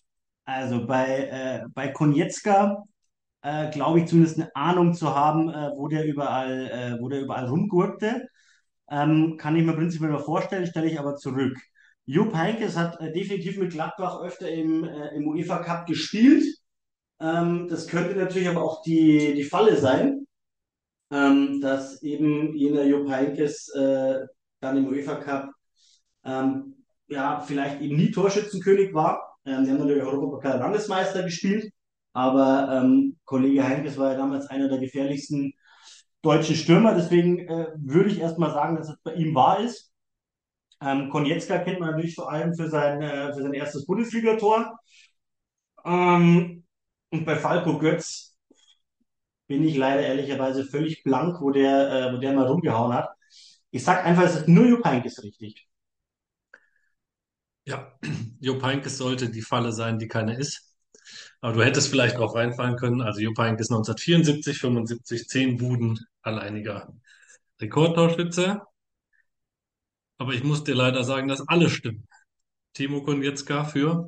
also 0.45 0.85
bei, 0.85 1.27
äh, 1.27 1.67
bei 1.73 1.89
Konietzka 1.89 2.83
äh, 3.41 3.69
glaube 3.71 3.99
ich 3.99 4.07
zumindest 4.07 4.39
eine 4.39 4.55
Ahnung 4.55 4.93
zu 4.93 5.15
haben, 5.15 5.49
äh, 5.49 5.71
wo 5.75 5.87
der 5.87 6.05
überall, 6.05 6.67
äh, 6.69 7.01
wo 7.01 7.09
der 7.09 7.21
überall 7.21 7.45
rumgurkte. 7.47 8.27
Ähm, 8.89 9.37
kann 9.37 9.55
ich 9.55 9.63
mir 9.65 9.73
prinzipiell 9.73 10.11
mal 10.11 10.19
vorstellen, 10.19 10.67
stelle 10.67 10.87
ich 10.87 10.99
aber 10.99 11.15
zurück. 11.15 11.57
Jupp 12.05 12.35
Heynckes 12.35 12.77
hat 12.77 12.99
äh, 12.99 13.11
definitiv 13.11 13.57
mit 13.57 13.71
Gladbach 13.71 14.21
öfter 14.21 14.49
im, 14.49 14.83
äh, 14.83 15.15
im 15.15 15.27
UEFA 15.27 15.59
Cup 15.59 15.87
gespielt. 15.87 16.43
Ähm, 17.19 17.67
das 17.69 17.87
könnte 17.87 18.15
natürlich 18.15 18.49
aber 18.49 18.63
auch 18.63 18.81
die, 18.83 19.33
die 19.35 19.43
Falle 19.43 19.77
sein, 19.77 20.20
ähm, 21.11 21.61
dass 21.61 22.01
eben 22.01 22.55
jener 22.55 22.83
Jupp 22.83 23.09
Heynckes 23.09 23.69
äh, 23.75 24.19
dann 24.59 24.77
im 24.77 24.87
UEFA 24.87 25.15
Cup 25.15 25.51
ähm, 26.23 26.75
ja, 27.07 27.41
vielleicht 27.41 27.81
eben 27.81 27.97
nie 27.97 28.11
Torschützenkönig 28.11 28.93
war. 28.93 29.37
Ähm, 29.45 29.65
die 29.65 29.71
haben 29.71 29.79
natürlich 29.79 30.03
Europapokal 30.03 30.59
Landesmeister 30.59 31.23
gespielt, 31.23 31.71
aber 32.13 32.69
ähm, 32.71 33.17
Kollege 33.25 33.67
Heynckes 33.67 33.97
war 33.97 34.11
ja 34.11 34.17
damals 34.17 34.47
einer 34.47 34.69
der 34.69 34.79
gefährlichsten 34.79 35.53
deutschen 36.21 36.55
Stürmer, 36.55 36.93
deswegen 36.93 37.39
äh, 37.47 37.67
würde 37.77 38.09
ich 38.09 38.19
erstmal 38.19 38.51
sagen, 38.51 38.77
dass 38.77 38.89
es 38.89 38.97
bei 39.03 39.13
ihm 39.15 39.33
wahr 39.35 39.59
ist. 39.59 39.91
Ähm, 40.79 41.09
Konietzka 41.09 41.59
kennt 41.59 41.79
man 41.79 41.91
natürlich 41.91 42.15
vor 42.15 42.31
allem 42.31 42.55
für 42.55 42.69
sein, 42.69 43.01
äh, 43.01 43.33
für 43.33 43.41
sein 43.41 43.53
erstes 43.53 43.85
Bundesligator. 43.85 44.79
Ähm, 45.85 46.63
und 47.09 47.25
bei 47.25 47.35
Falco 47.35 47.77
Götz 47.77 48.30
bin 49.51 49.65
ich 49.65 49.75
leider 49.75 50.01
ehrlicherweise 50.01 50.63
völlig 50.63 51.03
blank, 51.03 51.41
wo 51.41 51.51
der, 51.51 51.91
äh, 51.91 52.13
wo 52.13 52.17
der 52.19 52.31
mal 52.31 52.47
rumgehauen 52.47 52.93
hat. 52.93 53.09
Ich 53.69 53.83
sag 53.83 54.05
einfach, 54.05 54.23
es 54.23 54.35
ist 54.37 54.47
nur 54.47 54.65
Jupp 54.65 54.85
Heynckes 54.85 55.21
richtig. 55.21 55.67
Ja, 57.65 57.91
Jupp 58.39 58.63
Heynckes 58.63 58.97
sollte 58.97 59.29
die 59.29 59.41
Falle 59.41 59.73
sein, 59.73 59.99
die 59.99 60.07
keine 60.07 60.37
ist. 60.37 60.73
Aber 61.41 61.51
du 61.53 61.63
hättest 61.65 61.89
vielleicht 61.89 62.17
drauf 62.17 62.33
reinfallen 62.33 62.77
können. 62.77 63.01
Also 63.01 63.19
Jupp 63.19 63.37
Heynckes 63.39 63.69
1974, 63.69 64.57
75, 64.57 65.27
10 65.27 65.57
Buden, 65.57 65.99
alleiniger 66.21 66.93
Rekordtorschütze. 67.59 68.61
Aber 70.17 70.31
ich 70.33 70.45
muss 70.45 70.63
dir 70.63 70.75
leider 70.75 71.03
sagen, 71.03 71.27
dass 71.27 71.45
alle 71.45 71.69
stimmen. 71.69 72.07
Timo 72.73 73.03
Konietzka 73.03 73.65
für 73.65 74.07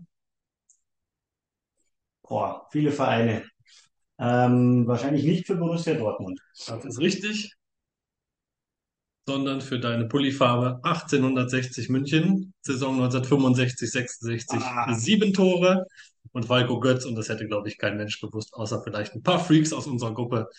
Boah, 2.21 2.65
viele 2.71 2.91
Vereine. 2.91 3.43
Ähm, 4.19 4.87
wahrscheinlich 4.87 5.23
nicht 5.23 5.47
für 5.47 5.55
Borussia 5.55 5.93
Dortmund. 5.95 6.39
Das 6.67 6.85
ist 6.85 6.99
richtig. 6.99 7.53
Sondern 9.25 9.61
für 9.61 9.79
deine 9.79 10.05
Pullifarbe 10.05 10.79
1860 10.83 11.87
München, 11.89 12.53
Saison 12.61 12.95
1965, 12.95 13.89
66, 13.89 14.59
Ah. 14.61 14.93
sieben 14.93 15.31
Tore 15.33 15.85
und 16.33 16.45
Falco 16.45 16.79
Götz. 16.81 17.05
Und 17.05 17.15
das 17.15 17.29
hätte, 17.29 17.47
glaube 17.47 17.69
ich, 17.69 17.77
kein 17.77 17.95
Mensch 17.95 18.19
gewusst, 18.19 18.53
außer 18.53 18.81
vielleicht 18.83 19.13
ein 19.15 19.23
paar 19.23 19.39
Freaks 19.39 19.71
aus 19.71 19.87
unserer 19.87 20.13
Gruppe. 20.13 20.49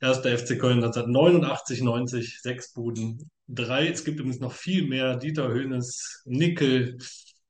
Erster 0.00 0.30
FC 0.36 0.56
Köln 0.58 0.82
1989, 0.82 1.82
90, 1.82 2.40
sechs 2.40 2.72
Buden, 2.72 3.30
drei. 3.48 3.88
Es 3.88 4.04
gibt 4.04 4.18
übrigens 4.18 4.40
noch 4.40 4.52
viel 4.52 4.86
mehr. 4.88 5.16
Dieter 5.16 5.48
Hoeneß, 5.52 6.22
Nickel, 6.24 6.96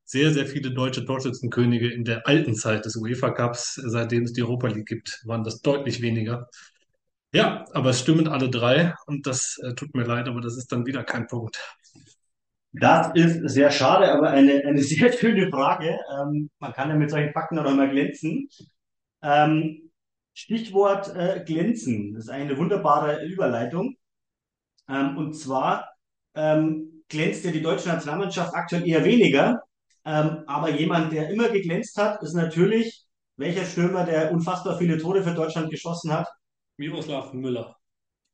sehr, 0.06 0.32
sehr 0.32 0.46
viele 0.46 0.70
deutsche 0.70 1.04
Torschützenkönige 1.04 1.92
in 1.92 2.04
der 2.04 2.26
alten 2.26 2.54
Zeit 2.54 2.84
des 2.84 2.96
UEFA 2.96 3.30
Cups. 3.30 3.74
Seitdem 3.74 4.22
es 4.22 4.32
die 4.32 4.42
Europa 4.42 4.68
League 4.68 4.86
gibt, 4.86 5.20
waren 5.26 5.44
das 5.44 5.60
deutlich 5.60 6.00
weniger. 6.00 6.48
Ja, 7.32 7.66
aber 7.72 7.90
es 7.90 8.00
stimmen 8.00 8.28
alle 8.28 8.48
drei 8.48 8.94
und 9.06 9.26
das 9.26 9.58
äh, 9.62 9.74
tut 9.74 9.94
mir 9.94 10.04
leid, 10.04 10.28
aber 10.28 10.40
das 10.40 10.56
ist 10.56 10.70
dann 10.72 10.86
wieder 10.86 11.04
kein 11.04 11.26
Punkt. 11.26 11.60
Das 12.72 13.10
ist 13.14 13.48
sehr 13.50 13.70
schade, 13.70 14.12
aber 14.12 14.30
eine, 14.30 14.62
eine 14.64 14.82
sehr 14.82 15.12
schöne 15.12 15.50
Frage. 15.50 15.98
Ähm, 16.18 16.50
man 16.60 16.72
kann 16.72 16.88
ja 16.88 16.94
mit 16.94 17.10
solchen 17.10 17.32
Fakten 17.32 17.58
auch 17.58 17.70
immer 17.70 17.88
glänzen. 17.88 18.48
Ähm, 19.22 19.90
Stichwort 20.34 21.14
äh, 21.16 21.42
glänzen. 21.44 22.14
Das 22.14 22.24
ist 22.24 22.30
eine 22.30 22.56
wunderbare 22.56 23.24
Überleitung. 23.24 23.96
Ähm, 24.88 25.16
und 25.16 25.34
zwar 25.34 25.90
ähm, 26.34 27.02
glänzt 27.08 27.44
ja 27.44 27.50
die 27.50 27.62
deutsche 27.62 27.88
Nationalmannschaft 27.88 28.54
aktuell 28.54 28.86
eher 28.86 29.04
weniger. 29.04 29.62
Ähm, 30.06 30.44
aber 30.46 30.70
jemand, 30.70 31.12
der 31.12 31.30
immer 31.30 31.48
geglänzt 31.48 31.98
hat, 31.98 32.22
ist 32.22 32.34
natürlich 32.34 33.04
welcher 33.36 33.64
Stürmer, 33.64 34.04
der 34.04 34.32
unfassbar 34.32 34.78
viele 34.78 34.98
Tore 34.98 35.22
für 35.22 35.34
Deutschland 35.34 35.70
geschossen 35.70 36.12
hat. 36.12 36.28
Miroslav 36.76 37.32
Müller. 37.32 37.76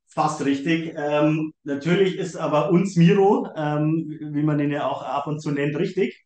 Fast 0.07 0.45
richtig. 0.45 0.95
Ähm, 0.97 1.55
natürlich 1.65 2.17
ist 2.17 2.37
aber 2.37 2.71
uns 2.71 2.97
Miro, 2.97 3.49
ähm, 3.57 4.07
wie 4.21 4.43
man 4.43 4.61
ihn 4.61 4.71
ja 4.71 4.87
auch 4.87 5.03
ab 5.03 5.27
und 5.27 5.41
zu 5.41 5.51
nennt, 5.51 5.77
richtig. 5.77 6.23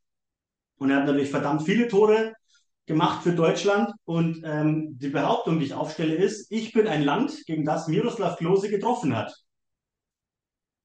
Und 0.79 0.91
er 0.91 0.97
hat 0.97 1.07
natürlich 1.07 1.31
verdammt 1.31 1.63
viele 1.63 1.87
Tore 1.89 2.35
gemacht 2.87 3.23
für 3.23 3.33
Deutschland. 3.33 3.93
Und 4.05 4.43
ähm, 4.45 4.99
die 4.99 5.09
Behauptung, 5.11 5.61
die 5.61 5.67
ich 5.67 5.75
aufstelle, 5.75 6.17
ist, 6.17 6.51
ich 6.51 6.73
bin 6.73 6.89
ein 6.89 7.05
Land, 7.05 7.45
gegen 7.47 7.65
das 7.65 7.87
Miroslav 7.87 8.37
Klose 8.37 8.69
getroffen 8.69 9.17
hat. 9.17 9.33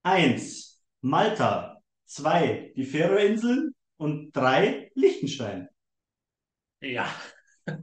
Eins, 0.03 0.81
Malta. 1.01 1.77
Zwei, 2.05 2.73
die 2.75 2.85
Färöerinseln. 2.85 3.73
Und 4.01 4.31
drei, 4.35 4.89
Liechtenstein. 4.95 5.69
Ja. 6.81 7.07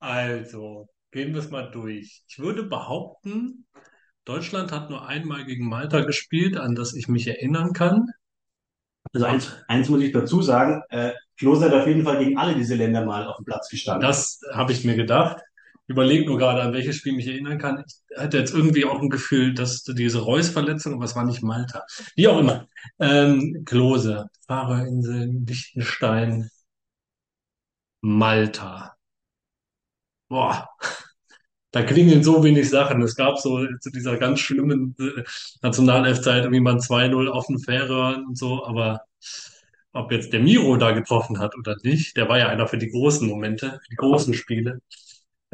Also, 0.00 0.86
gehen 1.12 1.32
wir 1.32 1.40
es 1.40 1.50
mal 1.50 1.70
durch. 1.70 2.24
Ich 2.28 2.38
würde 2.38 2.64
behaupten, 2.64 3.66
Deutschland 4.26 4.70
hat 4.70 4.90
nur 4.90 5.06
einmal 5.06 5.46
gegen 5.46 5.66
Malta 5.66 6.00
gespielt, 6.00 6.58
an 6.58 6.74
das 6.74 6.92
ich 6.92 7.08
mich 7.08 7.26
erinnern 7.26 7.72
kann. 7.72 8.10
Also 9.14 9.24
eins, 9.24 9.56
eins 9.66 9.88
muss 9.88 10.02
ich 10.02 10.12
dazu 10.12 10.42
sagen, 10.42 10.82
äh, 10.90 11.12
Klose 11.38 11.64
hat 11.64 11.72
auf 11.72 11.86
jeden 11.86 12.04
Fall 12.04 12.18
gegen 12.18 12.36
alle 12.36 12.54
diese 12.54 12.74
Länder 12.74 13.06
mal 13.06 13.26
auf 13.26 13.36
dem 13.36 13.46
Platz 13.46 13.70
gestanden. 13.70 14.06
Das 14.06 14.40
habe 14.52 14.72
ich 14.72 14.84
mir 14.84 14.94
gedacht. 14.94 15.40
Überlege 15.86 16.26
nur 16.26 16.38
gerade, 16.38 16.62
an 16.62 16.72
welches 16.72 16.96
Spiel 16.96 17.12
ich 17.12 17.16
mich 17.16 17.28
erinnern 17.28 17.58
kann. 17.58 17.84
Ich 17.86 18.18
hatte 18.18 18.38
jetzt 18.38 18.54
irgendwie 18.54 18.84
auch 18.86 19.00
ein 19.00 19.10
Gefühl, 19.10 19.54
dass 19.54 19.82
diese 19.84 20.20
Reus-Verletzung, 20.20 20.94
aber 20.94 21.04
es 21.04 21.14
war 21.14 21.24
nicht 21.24 21.42
Malta. 21.42 21.84
Wie 22.16 22.28
auch 22.28 22.38
immer. 22.38 22.68
Ähm, 22.98 23.64
Klose, 23.66 24.28
Fahrerinseln, 24.46 25.44
Liechtenstein, 25.46 26.48
Malta. 28.02 28.94
Boah, 30.28 30.68
da 31.74 31.82
klingeln 31.82 32.22
so 32.22 32.42
wenig 32.44 32.70
Sachen. 32.70 33.02
Es 33.02 33.16
gab 33.16 33.38
so 33.38 33.66
zu 33.80 33.90
dieser 33.90 34.16
ganz 34.16 34.40
schlimmen 34.40 34.94
äh, 35.00 35.22
Nationalelf-Zeit 35.62 36.44
irgendwie 36.44 36.60
mal 36.60 36.74
ein 36.74 36.80
2-0 36.80 37.28
auf 37.28 37.46
den 37.48 37.58
Färöern 37.58 38.24
und 38.26 38.38
so, 38.38 38.64
aber 38.64 39.00
ob 39.92 40.12
jetzt 40.12 40.32
der 40.32 40.40
Miro 40.40 40.76
da 40.76 40.92
getroffen 40.92 41.38
hat 41.40 41.56
oder 41.56 41.76
nicht, 41.82 42.16
der 42.16 42.28
war 42.28 42.38
ja 42.38 42.48
einer 42.48 42.68
für 42.68 42.78
die 42.78 42.90
großen 42.90 43.28
Momente, 43.28 43.80
für 43.82 43.90
die 43.90 43.96
großen 43.96 44.34
Spiele. 44.34 44.80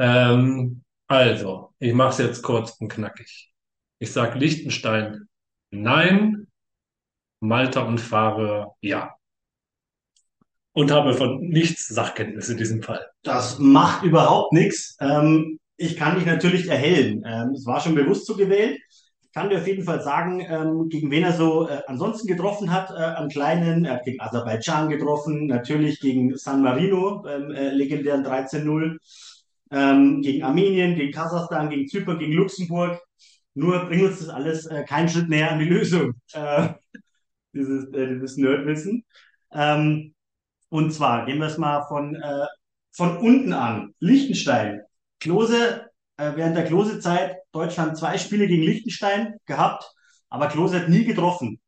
Ähm, 0.00 0.82
also, 1.08 1.74
ich 1.78 1.92
mache 1.92 2.10
es 2.10 2.18
jetzt 2.18 2.42
kurz 2.42 2.70
und 2.80 2.88
knackig. 2.88 3.52
Ich 3.98 4.12
sage 4.12 4.38
Liechtenstein 4.38 5.28
nein, 5.70 6.46
Malta 7.40 7.82
und 7.82 8.00
Färöer 8.00 8.74
ja. 8.80 9.14
Und 10.72 10.90
habe 10.90 11.12
von 11.12 11.40
nichts 11.40 11.88
Sachkenntnis 11.88 12.48
in 12.48 12.56
diesem 12.56 12.82
Fall. 12.82 13.04
Das 13.22 13.58
macht 13.58 14.02
überhaupt 14.04 14.54
nichts. 14.54 14.96
Ähm, 15.00 15.58
ich 15.76 15.96
kann 15.96 16.14
dich 16.14 16.24
natürlich 16.24 16.68
erhellen. 16.68 17.22
Ähm, 17.26 17.50
es 17.50 17.66
war 17.66 17.80
schon 17.80 17.94
bewusst 17.94 18.26
so 18.26 18.36
gewählt. 18.36 18.78
Ich 19.22 19.32
kann 19.32 19.50
dir 19.50 19.58
auf 19.58 19.66
jeden 19.66 19.84
Fall 19.84 20.00
sagen, 20.00 20.40
ähm, 20.40 20.88
gegen 20.88 21.10
wen 21.10 21.24
er 21.24 21.32
so 21.32 21.68
äh, 21.68 21.82
ansonsten 21.86 22.26
getroffen 22.26 22.72
hat, 22.72 22.90
äh, 22.90 23.02
am 23.02 23.28
Kleinen. 23.28 23.84
Er 23.84 23.94
hat 23.94 24.04
gegen 24.04 24.20
Aserbaidschan 24.20 24.88
getroffen, 24.88 25.46
natürlich 25.46 26.00
gegen 26.00 26.36
San 26.38 26.62
Marino 26.62 27.20
beim 27.22 27.50
äh, 27.50 27.70
legendären 27.70 28.24
13-0, 28.24 28.96
ähm, 29.70 30.22
gegen 30.22 30.42
Armenien, 30.42 30.94
gegen 30.94 31.12
Kasachstan, 31.12 31.70
gegen 31.70 31.88
Zypern, 31.88 32.18
gegen 32.18 32.32
Luxemburg. 32.32 33.00
Nur 33.54 33.86
bringt 33.86 34.04
uns 34.04 34.20
das 34.20 34.28
alles 34.28 34.66
äh, 34.66 34.84
keinen 34.84 35.08
Schritt 35.08 35.28
näher 35.28 35.50
an 35.50 35.58
die 35.58 35.64
Lösung, 35.66 36.14
äh, 36.32 36.68
dieses, 37.52 37.92
äh, 37.92 38.14
dieses 38.14 38.36
Nerdwissen. 38.36 39.04
Ähm, 39.52 40.14
und 40.68 40.92
zwar 40.92 41.26
gehen 41.26 41.38
wir 41.38 41.46
es 41.46 41.58
mal 41.58 41.84
von, 41.88 42.14
äh, 42.14 42.46
von 42.92 43.16
unten 43.18 43.52
an. 43.52 43.94
Liechtenstein. 43.98 44.82
Klose, 45.18 45.90
äh, 46.16 46.32
während 46.36 46.56
der 46.56 46.64
Klose-Zeit 46.64 47.36
Deutschland 47.52 47.98
zwei 47.98 48.18
Spiele 48.18 48.46
gegen 48.46 48.62
Liechtenstein 48.62 49.34
gehabt, 49.46 49.84
aber 50.28 50.48
Klose 50.48 50.80
hat 50.80 50.88
nie 50.88 51.04
getroffen. 51.04 51.60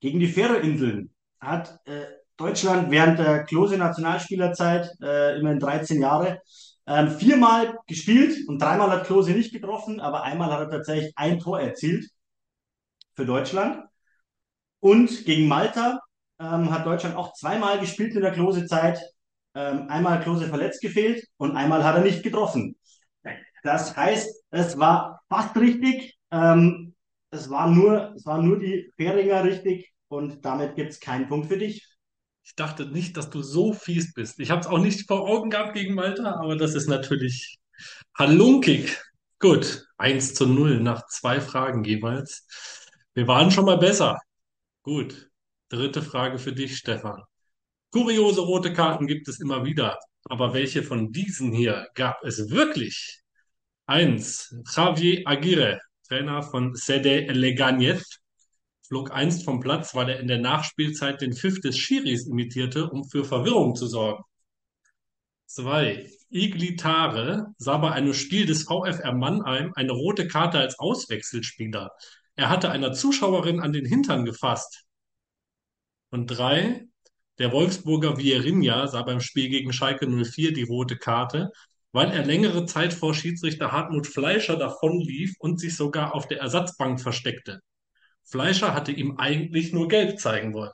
Gegen 0.00 0.20
die 0.20 0.28
Färöerinseln 0.28 1.12
hat 1.40 1.80
äh, 1.86 2.04
Deutschland 2.36 2.90
während 2.90 3.18
der 3.18 3.44
Klose-Nationalspielerzeit, 3.44 4.90
äh, 5.02 5.38
immerhin 5.38 5.58
13 5.58 6.00
Jahre, 6.00 6.40
ähm, 6.88 7.10
viermal 7.10 7.78
gespielt 7.86 8.48
und 8.48 8.60
dreimal 8.60 8.90
hat 8.90 9.04
Klose 9.04 9.32
nicht 9.32 9.52
getroffen, 9.52 10.00
aber 10.00 10.22
einmal 10.22 10.50
hat 10.50 10.60
er 10.60 10.70
tatsächlich 10.70 11.12
ein 11.16 11.38
Tor 11.38 11.60
erzielt 11.60 12.08
für 13.14 13.26
Deutschland. 13.26 13.84
Und 14.80 15.24
gegen 15.26 15.48
Malta 15.48 16.00
ähm, 16.40 16.70
hat 16.72 16.86
Deutschland 16.86 17.14
auch 17.16 17.34
zweimal 17.34 17.78
gespielt 17.78 18.14
in 18.14 18.22
der 18.22 18.32
Klose-Zeit. 18.32 19.00
Ähm, 19.54 19.88
einmal 19.88 20.22
Klose 20.22 20.46
verletzt 20.48 20.80
gefehlt 20.80 21.26
und 21.36 21.56
einmal 21.56 21.84
hat 21.84 21.96
er 21.96 22.02
nicht 22.02 22.22
getroffen. 22.22 22.76
Das 23.62 23.96
heißt, 23.96 24.44
es 24.50 24.78
war 24.78 25.20
fast 25.28 25.56
richtig. 25.56 26.16
Ähm, 26.30 26.94
es 27.30 27.50
war 27.50 27.68
nur, 27.68 28.14
es 28.14 28.24
waren 28.24 28.46
nur 28.46 28.58
die 28.58 28.90
Fähringer 28.96 29.44
richtig 29.44 29.92
und 30.08 30.42
damit 30.44 30.74
gibt 30.76 30.92
es 30.92 31.00
keinen 31.00 31.28
Punkt 31.28 31.48
für 31.48 31.58
dich. 31.58 31.86
Ich 32.48 32.54
dachte 32.54 32.86
nicht, 32.86 33.18
dass 33.18 33.28
du 33.28 33.42
so 33.42 33.74
fies 33.74 34.14
bist. 34.14 34.40
Ich 34.40 34.50
habe 34.50 34.62
es 34.62 34.66
auch 34.66 34.78
nicht 34.78 35.06
vor 35.06 35.28
Augen 35.28 35.50
gehabt 35.50 35.74
gegen 35.74 35.94
Malta, 35.94 36.40
aber 36.40 36.56
das 36.56 36.74
ist 36.74 36.88
natürlich 36.88 37.58
halunkig. 38.16 38.96
Gut, 39.38 39.86
1 39.98 40.32
zu 40.32 40.46
0 40.46 40.80
nach 40.80 41.06
zwei 41.08 41.42
Fragen 41.42 41.84
jeweils. 41.84 42.46
Wir 43.12 43.28
waren 43.28 43.50
schon 43.50 43.66
mal 43.66 43.76
besser. 43.76 44.18
Gut, 44.82 45.28
dritte 45.68 46.00
Frage 46.00 46.38
für 46.38 46.54
dich, 46.54 46.78
Stefan. 46.78 47.22
Kuriose 47.92 48.40
rote 48.40 48.72
Karten 48.72 49.06
gibt 49.06 49.28
es 49.28 49.40
immer 49.40 49.66
wieder, 49.66 49.98
aber 50.24 50.54
welche 50.54 50.82
von 50.82 51.12
diesen 51.12 51.52
hier 51.52 51.86
gab 51.94 52.24
es 52.24 52.48
wirklich? 52.50 53.20
Eins, 53.84 54.56
Javier 54.74 55.20
Aguirre, 55.26 55.80
Trainer 56.08 56.42
von 56.42 56.74
Sede 56.74 57.30
Leganet, 57.30 58.02
flog 58.88 59.12
einst 59.12 59.44
vom 59.44 59.60
Platz, 59.60 59.94
weil 59.94 60.08
er 60.08 60.20
in 60.20 60.26
der 60.26 60.38
Nachspielzeit 60.38 61.20
den 61.20 61.34
Pfiff 61.34 61.60
des 61.60 61.78
Schiris 61.78 62.26
imitierte, 62.26 62.88
um 62.90 63.08
für 63.08 63.24
Verwirrung 63.24 63.76
zu 63.76 63.86
sorgen. 63.86 64.24
Zwei, 65.46 66.10
Iglitare 66.30 67.46
sah 67.58 67.78
bei 67.78 67.92
einem 67.92 68.12
Spiel 68.12 68.44
des 68.44 68.64
VfR 68.64 69.14
Mannheim 69.14 69.72
eine 69.74 69.92
rote 69.92 70.26
Karte 70.28 70.58
als 70.58 70.78
Auswechselspieler. 70.78 71.90
Er 72.36 72.50
hatte 72.50 72.70
einer 72.70 72.92
Zuschauerin 72.92 73.60
an 73.60 73.72
den 73.72 73.86
Hintern 73.86 74.24
gefasst. 74.24 74.84
Und 76.10 76.26
drei, 76.26 76.86
der 77.38 77.52
Wolfsburger 77.52 78.18
Vierinha 78.18 78.88
sah 78.88 79.02
beim 79.02 79.20
Spiel 79.20 79.48
gegen 79.48 79.72
Schalke 79.72 80.06
04 80.06 80.52
die 80.52 80.64
rote 80.64 80.96
Karte, 80.96 81.50
weil 81.92 82.10
er 82.10 82.24
längere 82.24 82.66
Zeit 82.66 82.92
vor 82.92 83.14
Schiedsrichter 83.14 83.72
Hartmut 83.72 84.06
Fleischer 84.06 84.56
davonlief 84.56 85.34
und 85.38 85.60
sich 85.60 85.76
sogar 85.76 86.14
auf 86.14 86.28
der 86.28 86.40
Ersatzbank 86.40 87.00
versteckte. 87.00 87.60
Fleischer 88.30 88.74
hatte 88.74 88.92
ihm 88.92 89.16
eigentlich 89.18 89.72
nur 89.72 89.88
Gelb 89.88 90.18
zeigen 90.20 90.52
wollen. 90.54 90.72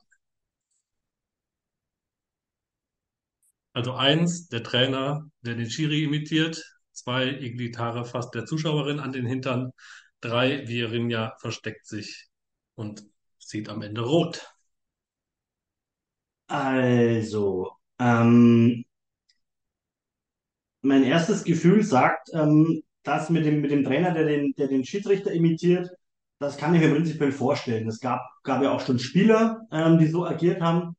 Also 3.73 3.93
eins, 3.95 4.49
der 4.49 4.63
Trainer, 4.63 5.29
der 5.43 5.55
den 5.55 5.71
Schiri 5.71 6.05
imitiert. 6.05 6.63
Zwei, 6.93 7.29
Iglitare 7.29 8.05
fasst 8.05 8.35
der 8.35 8.47
Zuschauerin 8.47 9.01
an 9.01 9.13
den 9.13 9.27
Hintern. 9.27 9.73
Drei, 10.21 10.67
Vierinha 10.69 11.37
versteckt 11.41 11.87
sich 11.87 12.29
und 12.77 13.05
sieht 13.39 13.69
am 13.69 13.83
Ende 13.83 14.03
rot. 14.03 14.47
Also, 16.47 17.73
ähm, 17.99 18.85
mein 20.83 21.03
erstes 21.03 21.45
Gefühl 21.45 21.83
sagt, 21.83 22.29
ähm, 22.33 22.83
das 23.03 23.31
mit 23.31 23.45
dem, 23.45 23.61
mit 23.61 23.71
dem 23.71 23.85
Trainer, 23.85 24.13
der 24.13 24.25
den, 24.27 24.55
der 24.57 24.69
den 24.69 24.85
Schiedsrichter 24.85 25.33
imitiert, 25.33 25.91
das 26.39 26.57
kann 26.57 26.75
ich 26.75 26.81
mir 26.81 26.91
prinzipiell 26.91 27.33
vorstellen. 27.33 27.89
Es 27.89 28.01
gab, 28.01 28.21
gab 28.43 28.63
ja 28.63 28.73
auch 28.73 28.81
schon 28.81 28.99
Spieler, 28.99 29.63
ähm, 29.73 29.99
die 29.99 30.07
so 30.09 30.27
agiert 30.27 30.61
haben, 30.61 30.97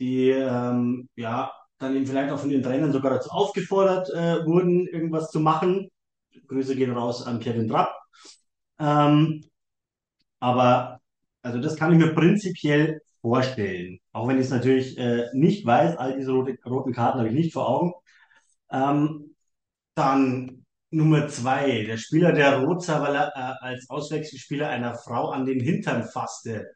die 0.00 0.30
ähm, 0.30 1.08
ja 1.16 1.52
dann 1.78 1.96
eben 1.96 2.06
vielleicht 2.06 2.32
auch 2.32 2.40
von 2.40 2.50
den 2.50 2.62
Trainern 2.62 2.92
sogar 2.92 3.12
dazu 3.12 3.30
aufgefordert 3.30 4.10
äh, 4.10 4.44
wurden, 4.46 4.86
irgendwas 4.86 5.30
zu 5.30 5.40
machen. 5.40 5.88
Grüße 6.48 6.76
gehen 6.76 6.92
raus 6.92 7.26
an 7.26 7.40
Kevin 7.40 7.68
Trapp. 7.68 7.94
Ähm, 8.78 9.44
aber 10.40 11.00
also 11.42 11.60
das 11.60 11.76
kann 11.76 11.92
ich 11.92 11.98
mir 11.98 12.14
prinzipiell 12.14 13.00
vorstellen. 13.20 13.98
Auch 14.12 14.28
wenn 14.28 14.38
ich 14.38 14.46
es 14.46 14.50
natürlich 14.50 14.98
äh, 14.98 15.28
nicht 15.32 15.66
weiß, 15.66 15.96
all 15.96 16.16
diese 16.16 16.32
rote, 16.32 16.58
roten 16.66 16.92
Karten 16.92 17.18
habe 17.18 17.28
ich 17.28 17.34
nicht 17.34 17.52
vor 17.52 17.68
Augen. 17.68 17.92
Ähm, 18.70 19.34
dann 19.94 20.66
Nummer 20.90 21.28
zwei, 21.28 21.84
der 21.84 21.98
Spieler, 21.98 22.32
der 22.32 22.58
rot 22.58 22.82
sah, 22.82 23.02
weil 23.02 23.14
er 23.14 23.32
äh, 23.36 23.66
als 23.66 23.90
Auswechselspieler 23.90 24.68
einer 24.68 24.94
Frau 24.94 25.30
an 25.30 25.44
den 25.44 25.60
Hintern 25.60 26.04
fasste. 26.04 26.66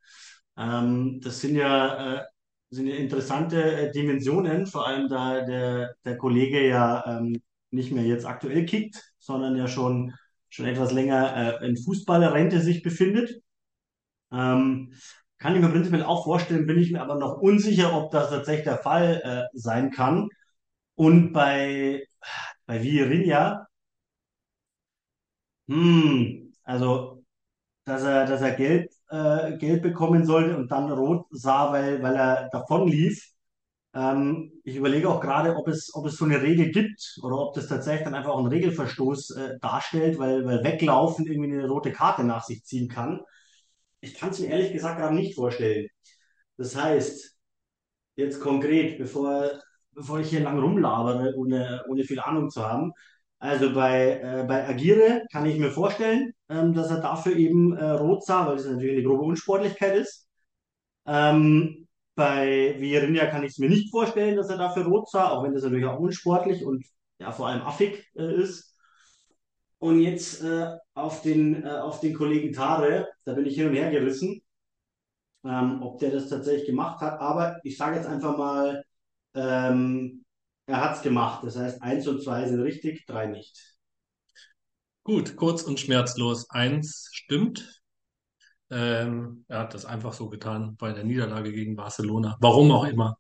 Ähm, 0.57 1.21
das 1.23 1.41
sind 1.41 1.57
ja, 1.57 2.17
äh, 2.17 2.25
sind 2.71 2.89
ja 2.89 2.97
interessante 2.97 3.63
äh, 3.63 3.91
Dimensionen, 3.93 4.67
vor 4.67 4.87
allem 4.87 5.09
da 5.09 5.43
der, 5.43 5.95
der 6.05 6.17
Kollege 6.19 6.67
ja 6.67 7.05
ähm, 7.07 7.43
nicht 7.71 7.93
mehr 7.93 8.05
jetzt 8.05 8.27
aktuell 8.27 8.67
kickt, 8.67 9.03
sondern 9.19 9.57
ja 9.57 9.67
schon, 9.67 10.15
schon 10.51 10.67
etwas 10.67 10.93
länger 10.93 11.61
äh, 11.63 11.67
in 11.67 11.77
Fußballerrente 11.77 12.61
sich 12.61 12.83
befindet. 12.83 13.41
Ähm, 14.31 14.93
kann 15.39 15.57
ich 15.57 15.63
mir 15.63 15.71
prinzipiell 15.71 16.05
auch 16.05 16.25
vorstellen, 16.25 16.67
bin 16.67 16.79
ich 16.79 16.93
mir 16.93 17.03
aber 17.03 17.17
noch 17.17 17.39
unsicher, 17.39 17.95
ob 17.97 18.11
das 18.13 18.31
tatsächlich 18.31 18.65
der 18.65 18.79
Fall 18.79 19.21
äh, 19.25 19.59
sein 19.59 19.91
kann. 19.91 20.29
Und 20.95 21.33
bei, 21.33 22.05
bei 22.67 22.83
Vieirinha, 22.83 23.67
hm, 25.69 26.53
also, 26.65 27.25
dass 27.85 28.03
er, 28.05 28.27
dass 28.27 28.43
er 28.43 28.53
gelb, 28.53 28.91
äh, 29.11 29.59
gelb 29.59 29.83
bekommen 29.83 30.27
sollte 30.27 30.57
und 30.57 30.71
dann 30.73 30.91
rot 30.93 31.27
sah, 31.33 31.73
weil, 31.73 32.03
weil 32.03 32.17
er 32.17 32.51
davon 32.51 32.89
lief. 32.89 33.31
Ähm, 33.95 34.53
ich 34.65 34.77
überlege 34.77 35.09
auch 35.11 35.21
gerade, 35.21 35.57
ob 35.57 35.69
es, 35.69 35.95
ob 35.95 36.07
es 36.07 36.17
so 36.17 36.25
eine 36.27 36.43
Regel 36.43 36.71
gibt 36.73 37.19
oder 37.23 37.39
ob 37.39 37.55
das 37.55 37.69
tatsächlich 37.69 38.05
dann 38.05 38.15
einfach 38.15 38.33
auch 38.33 38.39
einen 38.41 38.49
Regelverstoß 38.49 39.31
äh, 39.37 39.59
darstellt, 39.61 40.19
weil, 40.19 40.47
weil 40.47 40.65
Weglaufen 40.65 41.27
irgendwie 41.27 41.53
eine 41.53 41.69
rote 41.69 41.93
Karte 41.93 42.25
nach 42.25 42.45
sich 42.45 42.65
ziehen 42.65 42.89
kann. 42.89 43.21
Ich 44.01 44.15
kann 44.15 44.31
es 44.31 44.41
mir 44.41 44.49
ehrlich 44.49 44.73
gesagt 44.73 44.99
gerade 45.01 45.15
nicht 45.15 45.35
vorstellen. 45.37 45.89
Das 46.59 46.77
heißt, 46.77 47.37
jetzt 48.17 48.41
konkret, 48.41 48.99
bevor, 48.99 49.51
bevor 49.93 50.21
ich 50.21 50.31
hier 50.31 50.41
lang 50.41 50.59
rumlabere, 50.61 51.35
ohne, 51.37 51.85
ohne 51.89 52.05
viel 52.05 52.21
Ahnung 52.21 52.51
zu 52.51 52.63
haben. 52.67 52.93
Also 53.43 53.73
bei, 53.75 54.21
äh, 54.21 54.45
bei 54.47 54.69
Agire 54.69 55.23
kann 55.33 55.47
ich 55.47 55.59
mir 55.59 55.71
vorstellen, 55.73 56.33
ähm, 56.49 56.75
dass 56.75 56.91
er 56.91 57.01
dafür 57.01 57.35
eben 57.37 57.77
äh, 57.77 57.91
rot 57.91 58.25
sah, 58.25 58.47
weil 58.47 58.57
das 58.57 58.67
natürlich 58.67 58.93
eine 58.99 59.03
grobe 59.03 59.25
Unsportlichkeit 59.25 59.97
ist. 59.97 60.29
Ähm, 61.07 61.89
bei 62.15 62.77
Vierinha 62.79 63.27
kann 63.27 63.45
ich 63.45 63.53
es 63.53 63.59
mir 63.59 63.69
nicht 63.71 63.91
vorstellen, 63.91 64.37
dass 64.37 64.51
er 64.51 64.59
dafür 64.59 64.85
rot 64.87 65.11
sah, 65.11 65.31
auch 65.31 65.45
wenn 65.45 65.55
das 65.55 65.65
natürlich 65.65 65.87
auch 65.87 65.99
unsportlich 65.99 66.65
und 66.65 66.85
ja 67.19 67.33
vor 67.33 67.49
allem 67.49 67.63
affig 67.63 68.07
äh, 68.17 68.35
ist. 68.43 68.77
Und 69.79 70.01
jetzt 70.01 70.43
äh, 70.45 70.77
auf 70.95 71.23
den, 71.23 71.65
äh, 71.65 71.69
auf 71.71 72.01
den 72.01 72.15
Kollegen 72.15 72.53
Tare, 72.53 73.09
da 73.25 73.35
bin 73.35 73.47
ich 73.47 73.57
hin 73.57 73.69
und 73.69 73.75
her 73.75 73.91
gerissen 73.91 74.43
ähm, 75.45 75.83
ob 75.83 75.99
der 75.99 76.11
das 76.11 76.29
tatsächlich 76.29 76.67
gemacht 76.67 77.01
hat. 77.01 77.21
Aber 77.21 77.59
ich 77.65 77.77
sage 77.77 77.97
jetzt 77.97 78.07
einfach 78.07 78.37
mal, 78.37 78.85
ähm, 79.35 80.22
er 80.67 80.81
hat 80.81 80.97
es 80.97 81.03
gemacht. 81.03 81.45
Das 81.45 81.57
heißt, 81.57 81.83
eins 81.83 82.07
und 82.07 82.23
zwei 82.23 82.47
sind 82.47 82.61
richtig, 82.61 83.07
drei 83.07 83.27
nicht. 83.27 83.59
Gut, 85.05 85.37
kurz 85.37 85.63
und 85.63 85.81
schmerzlos. 85.81 86.49
Eins 86.51 87.09
stimmt. 87.13 87.83
Ähm, 88.71 89.45
er 89.49 89.61
hat 89.61 89.75
das 89.75 89.85
einfach 89.85 90.13
so 90.13 90.29
getan 90.29 90.77
bei 90.79 90.93
der 90.93 91.05
Niederlage 91.05 91.53
gegen 91.53 91.77
Barcelona. 91.77 92.37
Warum 92.41 92.71
auch 92.71 92.85
immer. 92.85 93.19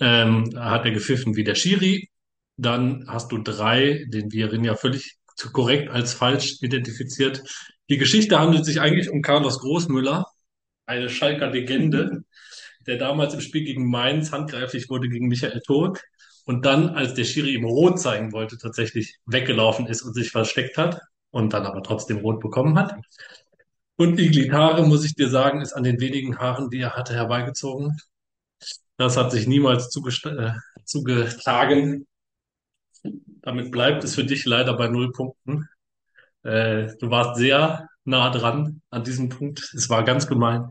Ähm, 0.00 0.50
hat 0.56 0.84
er 0.84 0.90
gepfiffen 0.90 1.36
wie 1.36 1.44
der 1.44 1.54
Schiri. 1.54 2.10
Dann 2.56 3.06
hast 3.08 3.32
du 3.32 3.38
drei, 3.38 4.04
den 4.08 4.32
Virin 4.32 4.64
ja 4.64 4.74
völlig 4.74 5.18
korrekt 5.52 5.88
als 5.88 6.12
falsch 6.12 6.58
identifiziert. 6.60 7.42
Die 7.88 7.96
Geschichte 7.96 8.38
handelt 8.38 8.64
sich 8.64 8.80
eigentlich 8.80 9.08
um 9.08 9.22
Carlos 9.22 9.60
Großmüller, 9.60 10.26
eine 10.84 11.08
Schalker 11.08 11.50
Legende, 11.50 12.24
der 12.86 12.98
damals 12.98 13.32
im 13.32 13.40
Spiel 13.40 13.64
gegen 13.64 13.88
Mainz 13.88 14.32
handgreiflich 14.32 14.90
wurde 14.90 15.08
gegen 15.08 15.28
Michael 15.28 15.60
Turk 15.64 16.04
und 16.46 16.64
dann, 16.64 16.90
als 16.90 17.14
der 17.14 17.24
Schiri 17.24 17.54
ihm 17.54 17.64
rot 17.64 18.00
zeigen 18.00 18.32
wollte, 18.32 18.58
tatsächlich 18.58 19.18
weggelaufen 19.26 19.86
ist 19.86 20.02
und 20.02 20.14
sich 20.14 20.30
versteckt 20.30 20.76
hat 20.76 21.00
und 21.30 21.52
dann 21.52 21.66
aber 21.66 21.82
trotzdem 21.82 22.18
rot 22.18 22.40
bekommen 22.40 22.78
hat. 22.78 22.94
Und 23.96 24.18
Iglitare, 24.18 24.86
muss 24.86 25.04
ich 25.04 25.14
dir 25.14 25.28
sagen, 25.28 25.60
ist 25.60 25.74
an 25.74 25.84
den 25.84 26.00
wenigen 26.00 26.38
Haaren, 26.38 26.70
die 26.70 26.80
er 26.80 26.96
hatte, 26.96 27.14
herbeigezogen. 27.14 27.98
Das 28.96 29.16
hat 29.16 29.30
sich 29.30 29.46
niemals 29.46 29.94
äh, 29.94 30.52
zugetragen. 30.84 32.06
Damit 33.02 33.70
bleibt 33.70 34.04
es 34.04 34.14
für 34.14 34.24
dich 34.24 34.44
leider 34.44 34.74
bei 34.74 34.88
null 34.88 35.12
Punkten. 35.12 35.68
Äh, 36.42 36.88
du 36.98 37.10
warst 37.10 37.38
sehr 37.38 37.88
nah 38.04 38.30
dran 38.30 38.82
an 38.90 39.04
diesem 39.04 39.28
Punkt. 39.28 39.72
Es 39.74 39.88
war 39.90 40.04
ganz 40.04 40.26
gemein. 40.26 40.70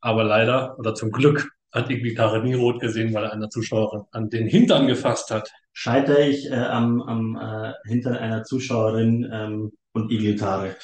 Aber 0.00 0.24
leider 0.24 0.78
oder 0.78 0.94
zum 0.94 1.10
Glück 1.10 1.50
hat 1.76 1.90
Iglitare 1.90 2.42
nie 2.42 2.54
rot 2.54 2.80
gesehen, 2.80 3.14
weil 3.14 3.24
er 3.24 3.32
einer 3.32 3.50
Zuschauerin 3.50 4.04
an 4.10 4.30
den 4.30 4.48
Hintern 4.48 4.86
gefasst 4.86 5.30
hat. 5.30 5.52
Scheitere 5.72 6.26
ich 6.26 6.50
äh, 6.50 6.54
am, 6.54 7.02
am 7.02 7.36
äh, 7.36 7.72
Hintern 7.88 8.16
einer 8.16 8.44
Zuschauerin 8.44 9.28
ähm, 9.32 9.72
und 9.92 10.10
Iglitare. 10.10 10.76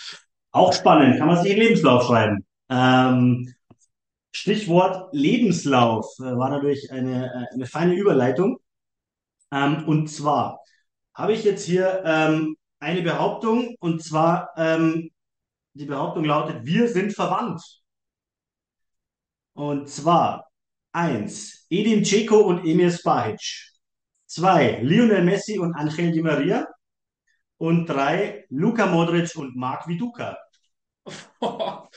Auch 0.50 0.72
spannend, 0.72 1.18
kann 1.18 1.28
man 1.28 1.42
sich 1.42 1.52
in 1.52 1.58
Lebenslauf 1.58 2.04
schreiben. 2.04 2.44
Ähm, 2.68 3.52
Stichwort 4.32 5.12
Lebenslauf 5.12 6.06
äh, 6.18 6.24
war 6.24 6.50
natürlich 6.50 6.92
eine, 6.92 7.26
äh, 7.26 7.54
eine 7.54 7.66
feine 7.66 7.94
Überleitung. 7.94 8.58
Ähm, 9.50 9.84
und 9.86 10.08
zwar 10.08 10.60
habe 11.14 11.32
ich 11.32 11.44
jetzt 11.44 11.64
hier 11.64 12.02
ähm, 12.04 12.56
eine 12.80 13.02
Behauptung, 13.02 13.76
und 13.80 14.02
zwar 14.02 14.50
ähm, 14.56 15.10
die 15.74 15.86
Behauptung 15.86 16.24
lautet, 16.24 16.64
wir 16.64 16.88
sind 16.88 17.12
verwandt. 17.12 17.62
Und 19.54 19.88
zwar 19.88 20.51
eins, 20.92 21.66
Edin 21.70 22.02
Dzeko 22.02 22.38
und 22.40 22.64
Emir 22.66 22.90
Spahic. 22.90 23.40
Zwei, 24.26 24.80
Lionel 24.82 25.24
Messi 25.24 25.58
und 25.58 25.74
Angel 25.74 26.12
Di 26.12 26.22
Maria. 26.22 26.66
Und 27.58 27.86
drei, 27.86 28.46
Luka 28.50 28.86
Modric 28.86 29.34
und 29.36 29.56
Marc 29.56 29.86
Viduka. 29.88 30.38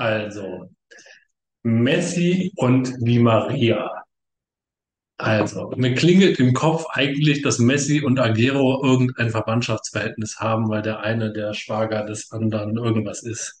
Also, 0.00 0.70
Messi 1.62 2.52
und 2.56 2.90
Di 3.06 3.18
Maria. 3.18 4.02
Also, 5.18 5.70
mir 5.76 5.94
klingelt 5.94 6.40
im 6.40 6.54
Kopf 6.54 6.86
eigentlich, 6.88 7.42
dass 7.42 7.58
Messi 7.58 8.00
und 8.00 8.18
Aguero 8.18 8.82
irgendein 8.82 9.28
Verwandtschaftsverhältnis 9.28 10.38
haben, 10.40 10.70
weil 10.70 10.80
der 10.80 11.00
eine 11.00 11.30
der 11.34 11.52
Schwager 11.52 12.06
des 12.06 12.32
anderen 12.32 12.78
irgendwas 12.78 13.22
ist. 13.22 13.59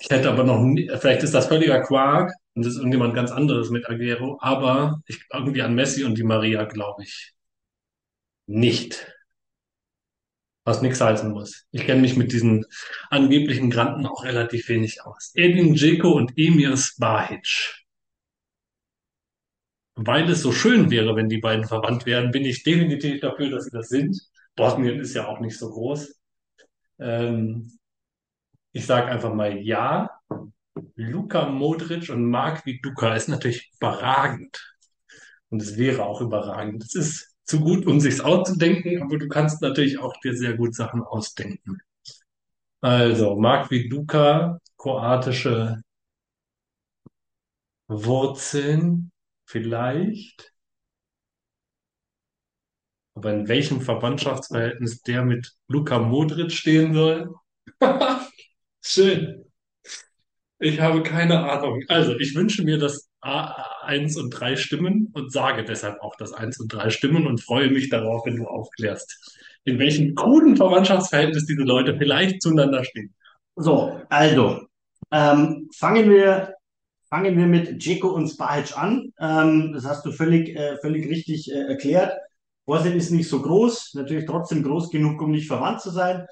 Ich 0.00 0.10
hätte 0.10 0.30
aber 0.30 0.44
noch 0.44 0.60
nie, 0.60 0.88
vielleicht 1.00 1.22
ist 1.22 1.34
das 1.34 1.48
völliger 1.48 1.80
Quark 1.82 2.32
und 2.54 2.64
ist 2.64 2.76
irgendjemand 2.76 3.14
ganz 3.14 3.32
anderes 3.32 3.70
mit 3.70 3.88
Aguero, 3.88 4.38
aber 4.40 5.00
ich, 5.06 5.20
irgendwie 5.32 5.62
an 5.62 5.74
Messi 5.74 6.04
und 6.04 6.16
die 6.16 6.22
Maria 6.22 6.64
glaube 6.64 7.02
ich 7.02 7.32
nicht. 8.46 9.12
Was 10.64 10.82
nichts 10.82 11.00
heißen 11.00 11.30
muss. 11.30 11.66
Ich 11.70 11.86
kenne 11.86 12.02
mich 12.02 12.16
mit 12.16 12.32
diesen 12.32 12.64
angeblichen 13.10 13.70
Granten 13.70 14.06
auch 14.06 14.24
relativ 14.24 14.68
wenig 14.68 15.02
aus. 15.02 15.32
Edin 15.34 15.74
Dzeko 15.74 16.10
und 16.12 16.32
Emir 16.36 16.76
Spahic 16.76 17.78
weil 20.00 20.30
es 20.30 20.42
so 20.42 20.52
schön 20.52 20.90
wäre, 20.90 21.16
wenn 21.16 21.28
die 21.28 21.38
beiden 21.38 21.64
verwandt 21.64 22.06
wären, 22.06 22.30
bin 22.30 22.44
ich 22.44 22.62
definitiv 22.62 23.20
dafür, 23.20 23.50
dass 23.50 23.64
sie 23.64 23.72
das 23.72 23.88
sind. 23.88 24.16
Bosnien 24.54 25.00
ist 25.00 25.14
ja 25.14 25.26
auch 25.26 25.40
nicht 25.40 25.58
so 25.58 25.70
groß. 25.70 26.14
Ähm, 27.00 27.77
ich 28.72 28.86
sage 28.86 29.06
einfach 29.08 29.32
mal 29.34 29.56
ja. 29.58 30.10
Luka 30.94 31.48
Modric 31.48 32.10
und 32.10 32.28
Marc 32.30 32.66
Viduka 32.66 33.14
ist 33.14 33.28
natürlich 33.28 33.70
überragend. 33.76 34.76
Und 35.50 35.62
es 35.62 35.76
wäre 35.76 36.04
auch 36.04 36.20
überragend. 36.20 36.84
Es 36.84 36.94
ist 36.94 37.34
zu 37.44 37.60
gut, 37.60 37.86
um 37.86 38.00
sich's 38.00 38.20
auszudenken, 38.20 39.02
aber 39.02 39.18
du 39.18 39.28
kannst 39.28 39.62
natürlich 39.62 39.98
auch 39.98 40.14
dir 40.20 40.36
sehr 40.36 40.54
gut 40.54 40.74
Sachen 40.74 41.02
ausdenken. 41.02 41.78
Also, 42.80 43.36
Mark 43.36 43.70
Viduka, 43.70 44.60
kroatische 44.76 45.82
Wurzeln, 47.88 49.10
vielleicht. 49.46 50.52
Aber 53.14 53.32
in 53.32 53.48
welchem 53.48 53.80
Verwandtschaftsverhältnis 53.80 55.02
der 55.02 55.24
mit 55.24 55.52
Luka 55.66 55.98
Modric 55.98 56.52
stehen 56.52 56.94
soll? 56.94 57.34
Schön. 58.90 59.44
Ich 60.60 60.80
habe 60.80 61.02
keine 61.02 61.40
Ahnung. 61.40 61.82
Also, 61.88 62.16
ich 62.18 62.34
wünsche 62.34 62.64
mir, 62.64 62.78
dass 62.78 63.10
A, 63.20 63.82
1 63.82 64.16
und 64.16 64.30
3 64.30 64.56
stimmen 64.56 65.10
und 65.12 65.30
sage 65.30 65.62
deshalb 65.62 66.00
auch, 66.00 66.16
dass 66.16 66.32
1 66.32 66.58
und 66.58 66.72
3 66.72 66.88
stimmen 66.88 67.26
und 67.26 67.42
freue 67.42 67.70
mich 67.70 67.90
darauf, 67.90 68.24
wenn 68.24 68.36
du 68.36 68.46
aufklärst, 68.46 69.36
in 69.64 69.78
welchem 69.78 70.14
kruden 70.14 70.56
Verwandtschaftsverhältnis 70.56 71.44
diese 71.44 71.64
Leute 71.64 71.98
vielleicht 71.98 72.40
zueinander 72.40 72.82
stehen. 72.82 73.14
So, 73.56 74.00
also, 74.08 74.62
ähm, 75.12 75.68
fangen 75.76 76.08
wir, 76.08 76.54
fangen 77.10 77.36
wir 77.36 77.46
mit 77.46 77.82
Dzeko 77.82 78.08
und 78.08 78.28
Spahic 78.28 78.74
an. 78.78 79.12
Ähm, 79.20 79.74
das 79.74 79.84
hast 79.84 80.06
du 80.06 80.12
völlig, 80.12 80.56
äh, 80.56 80.78
völlig 80.78 81.10
richtig 81.10 81.52
äh, 81.52 81.68
erklärt. 81.68 82.16
Vorsinn 82.64 82.96
ist 82.96 83.10
nicht 83.10 83.28
so 83.28 83.42
groß, 83.42 83.92
natürlich 83.96 84.24
trotzdem 84.24 84.62
groß 84.62 84.90
genug, 84.90 85.20
um 85.20 85.32
nicht 85.32 85.46
verwandt 85.46 85.82
zu 85.82 85.90
sein. 85.90 86.26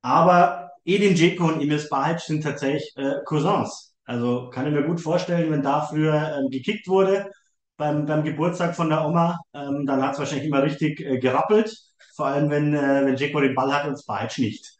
Aber 0.00 0.67
Edin 0.84 1.14
Dzeko 1.14 1.46
und 1.48 1.60
Emir 1.62 1.78
Spahic 1.78 2.20
sind 2.20 2.42
tatsächlich 2.42 2.92
äh, 2.96 3.16
Cousins. 3.24 3.94
Also 4.04 4.48
kann 4.50 4.66
ich 4.66 4.72
mir 4.72 4.84
gut 4.84 5.00
vorstellen, 5.00 5.50
wenn 5.50 5.62
da 5.62 5.82
früher 5.82 6.38
ähm, 6.38 6.50
gekickt 6.50 6.88
wurde 6.88 7.30
beim, 7.76 8.06
beim 8.06 8.24
Geburtstag 8.24 8.74
von 8.74 8.88
der 8.88 9.06
Oma, 9.06 9.38
ähm, 9.54 9.86
dann 9.86 10.02
hat 10.02 10.14
es 10.14 10.18
wahrscheinlich 10.18 10.48
immer 10.48 10.62
richtig 10.62 11.00
äh, 11.00 11.18
gerappelt. 11.18 11.74
Vor 12.16 12.26
allem, 12.26 12.50
wenn, 12.50 12.74
äh, 12.74 13.06
wenn 13.06 13.16
Dzeko 13.16 13.40
den 13.40 13.54
Ball 13.54 13.72
hat 13.72 13.86
und 13.86 13.98
Spahic 13.98 14.38
nicht. 14.38 14.76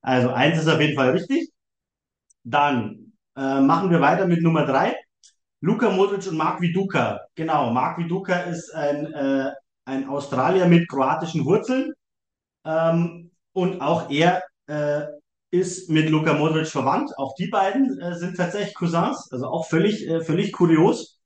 Also 0.00 0.30
eins 0.30 0.58
ist 0.58 0.68
auf 0.68 0.80
jeden 0.80 0.96
Fall 0.96 1.10
richtig. 1.10 1.50
Dann 2.44 3.12
äh, 3.36 3.60
machen 3.60 3.90
wir 3.90 4.00
weiter 4.00 4.26
mit 4.26 4.42
Nummer 4.42 4.64
drei. 4.64 4.96
Luka 5.60 5.90
Modric 5.90 6.26
und 6.28 6.36
Mark 6.36 6.60
Viduka. 6.60 7.20
Genau, 7.34 7.70
Mark 7.72 7.98
Viduka 7.98 8.40
ist 8.42 8.72
ein, 8.74 9.12
äh, 9.12 9.50
ein 9.84 10.08
Australier 10.08 10.66
mit 10.66 10.88
kroatischen 10.88 11.44
Wurzeln. 11.44 11.92
Ähm, 12.64 13.30
und 13.52 13.80
auch 13.80 14.10
er 14.10 14.42
ist 15.50 15.90
mit 15.90 16.10
Luka 16.10 16.34
Modric 16.34 16.66
verwandt. 16.68 17.12
Auch 17.16 17.34
die 17.34 17.48
beiden 17.48 18.00
äh, 18.00 18.14
sind 18.14 18.36
tatsächlich 18.36 18.74
Cousins, 18.74 19.28
also 19.30 19.46
auch 19.46 19.66
völlig, 19.66 20.06
äh, 20.08 20.20
völlig 20.20 20.52
kurios. 20.52 21.20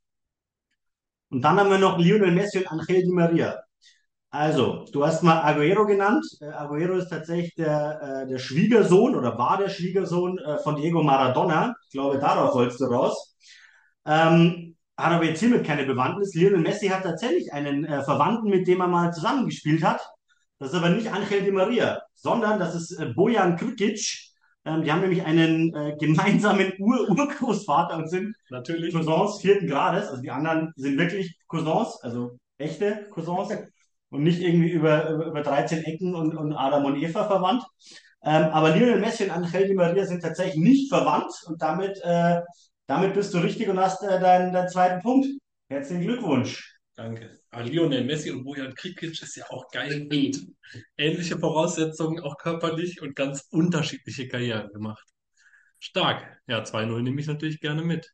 Und 1.30 1.42
dann 1.42 1.58
haben 1.58 1.70
wir 1.70 1.78
noch 1.78 1.98
Lionel 1.98 2.32
Messi 2.32 2.58
und 2.58 2.68
Angel 2.68 3.02
Di 3.02 3.12
Maria. 3.12 3.60
Also, 4.32 4.84
du 4.92 5.04
hast 5.04 5.22
mal 5.22 5.40
Aguero 5.42 5.86
genannt. 5.86 6.24
Äh, 6.40 6.46
Aguero 6.46 6.94
ist 6.94 7.08
tatsächlich 7.08 7.54
der, 7.54 8.24
äh, 8.24 8.28
der 8.28 8.38
Schwiegersohn 8.38 9.16
oder 9.16 9.36
war 9.38 9.58
der 9.58 9.68
Schwiegersohn 9.68 10.38
äh, 10.38 10.58
von 10.58 10.76
Diego 10.76 11.02
Maradona. 11.02 11.74
Ich 11.86 11.92
glaube, 11.92 12.18
darauf 12.18 12.54
wolltest 12.54 12.80
du 12.80 12.84
raus. 12.84 13.34
Ähm, 14.06 14.76
hat 14.96 15.12
aber 15.12 15.24
jetzt 15.24 15.40
hiermit 15.40 15.66
keine 15.66 15.84
Bewandtnis. 15.84 16.34
Lionel 16.34 16.60
Messi 16.60 16.88
hat 16.88 17.02
tatsächlich 17.02 17.52
einen 17.52 17.84
äh, 17.84 18.02
Verwandten, 18.04 18.50
mit 18.50 18.68
dem 18.68 18.80
er 18.80 18.88
mal 18.88 19.12
zusammengespielt 19.12 19.82
hat. 19.82 20.00
Das 20.60 20.72
ist 20.72 20.74
aber 20.74 20.90
nicht 20.90 21.10
Angel 21.10 21.42
Di 21.42 21.50
Maria, 21.50 22.02
sondern 22.14 22.60
das 22.60 22.74
ist 22.74 22.92
äh, 22.92 23.06
Bojan 23.06 23.56
Krikic. 23.56 24.30
Ähm, 24.66 24.82
die 24.82 24.92
haben 24.92 25.00
nämlich 25.00 25.24
einen 25.24 25.74
äh, 25.74 25.96
gemeinsamen 25.98 26.74
Ur 26.78 27.08
Urgroßvater 27.18 27.96
und 27.96 28.10
sind 28.10 28.36
Natürlich. 28.50 28.92
Cousins 28.94 29.40
vierten 29.40 29.66
Grades. 29.66 30.08
Also 30.08 30.20
die 30.20 30.30
anderen 30.30 30.72
sind 30.76 30.98
wirklich 30.98 31.34
Cousins, 31.48 31.98
also 32.02 32.36
echte 32.58 33.08
Cousins 33.10 33.54
und 34.10 34.22
nicht 34.22 34.42
irgendwie 34.42 34.70
über, 34.70 35.08
über, 35.08 35.26
über 35.26 35.42
13 35.42 35.82
Ecken 35.84 36.14
und, 36.14 36.36
und 36.36 36.52
Adam 36.52 36.84
und 36.84 36.96
Eva 37.02 37.26
verwandt. 37.26 37.64
Ähm, 38.22 38.44
aber 38.52 38.76
Lionel 38.76 39.00
Messi 39.00 39.24
und 39.24 39.30
Angel 39.30 39.66
Di 39.66 39.72
Maria 39.72 40.04
sind 40.04 40.20
tatsächlich 40.20 40.56
nicht 40.56 40.92
verwandt 40.92 41.32
und 41.46 41.62
damit, 41.62 41.98
äh, 42.02 42.42
damit 42.86 43.14
bist 43.14 43.32
du 43.32 43.38
richtig 43.38 43.70
und 43.70 43.80
hast 43.80 44.02
äh, 44.02 44.20
deinen, 44.20 44.52
deinen 44.52 44.68
zweiten 44.68 45.00
Punkt. 45.00 45.26
Herzlichen 45.70 46.02
Glückwunsch. 46.02 46.79
Danke. 47.00 47.40
Aber 47.50 47.64
Lionel 47.64 48.04
Messi 48.04 48.30
und 48.30 48.44
Bojan 48.44 48.74
Krikic 48.74 49.22
ist 49.22 49.34
ja 49.34 49.48
auch 49.48 49.70
geil 49.70 50.06
gut. 50.06 50.36
Ähnliche 50.98 51.38
Voraussetzungen, 51.38 52.20
auch 52.20 52.36
körperlich 52.36 53.00
und 53.00 53.16
ganz 53.16 53.46
unterschiedliche 53.50 54.28
Karrieren 54.28 54.70
gemacht. 54.70 55.08
Stark. 55.78 56.42
Ja, 56.46 56.62
2-0 56.62 57.00
nehme 57.00 57.18
ich 57.18 57.26
natürlich 57.26 57.60
gerne 57.60 57.82
mit. 57.82 58.12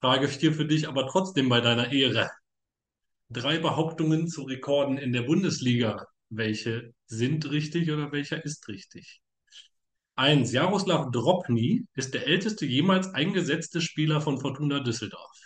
Frage 0.00 0.28
4 0.28 0.52
für 0.52 0.64
dich, 0.64 0.86
aber 0.86 1.08
trotzdem 1.08 1.48
bei 1.48 1.60
deiner 1.60 1.90
Ehre. 1.90 2.30
Drei 3.30 3.58
Behauptungen 3.58 4.28
zu 4.28 4.42
Rekorden 4.42 4.96
in 4.96 5.12
der 5.12 5.22
Bundesliga. 5.22 6.06
Welche 6.28 6.94
sind 7.06 7.50
richtig 7.50 7.90
oder 7.90 8.12
welcher 8.12 8.44
ist 8.44 8.68
richtig? 8.68 9.22
Eins. 10.14 10.52
Jaroslav 10.52 11.10
Drobny 11.10 11.84
ist 11.94 12.14
der 12.14 12.28
älteste 12.28 12.64
jemals 12.64 13.12
eingesetzte 13.12 13.80
Spieler 13.80 14.20
von 14.20 14.40
Fortuna 14.40 14.78
Düsseldorf. 14.78 15.36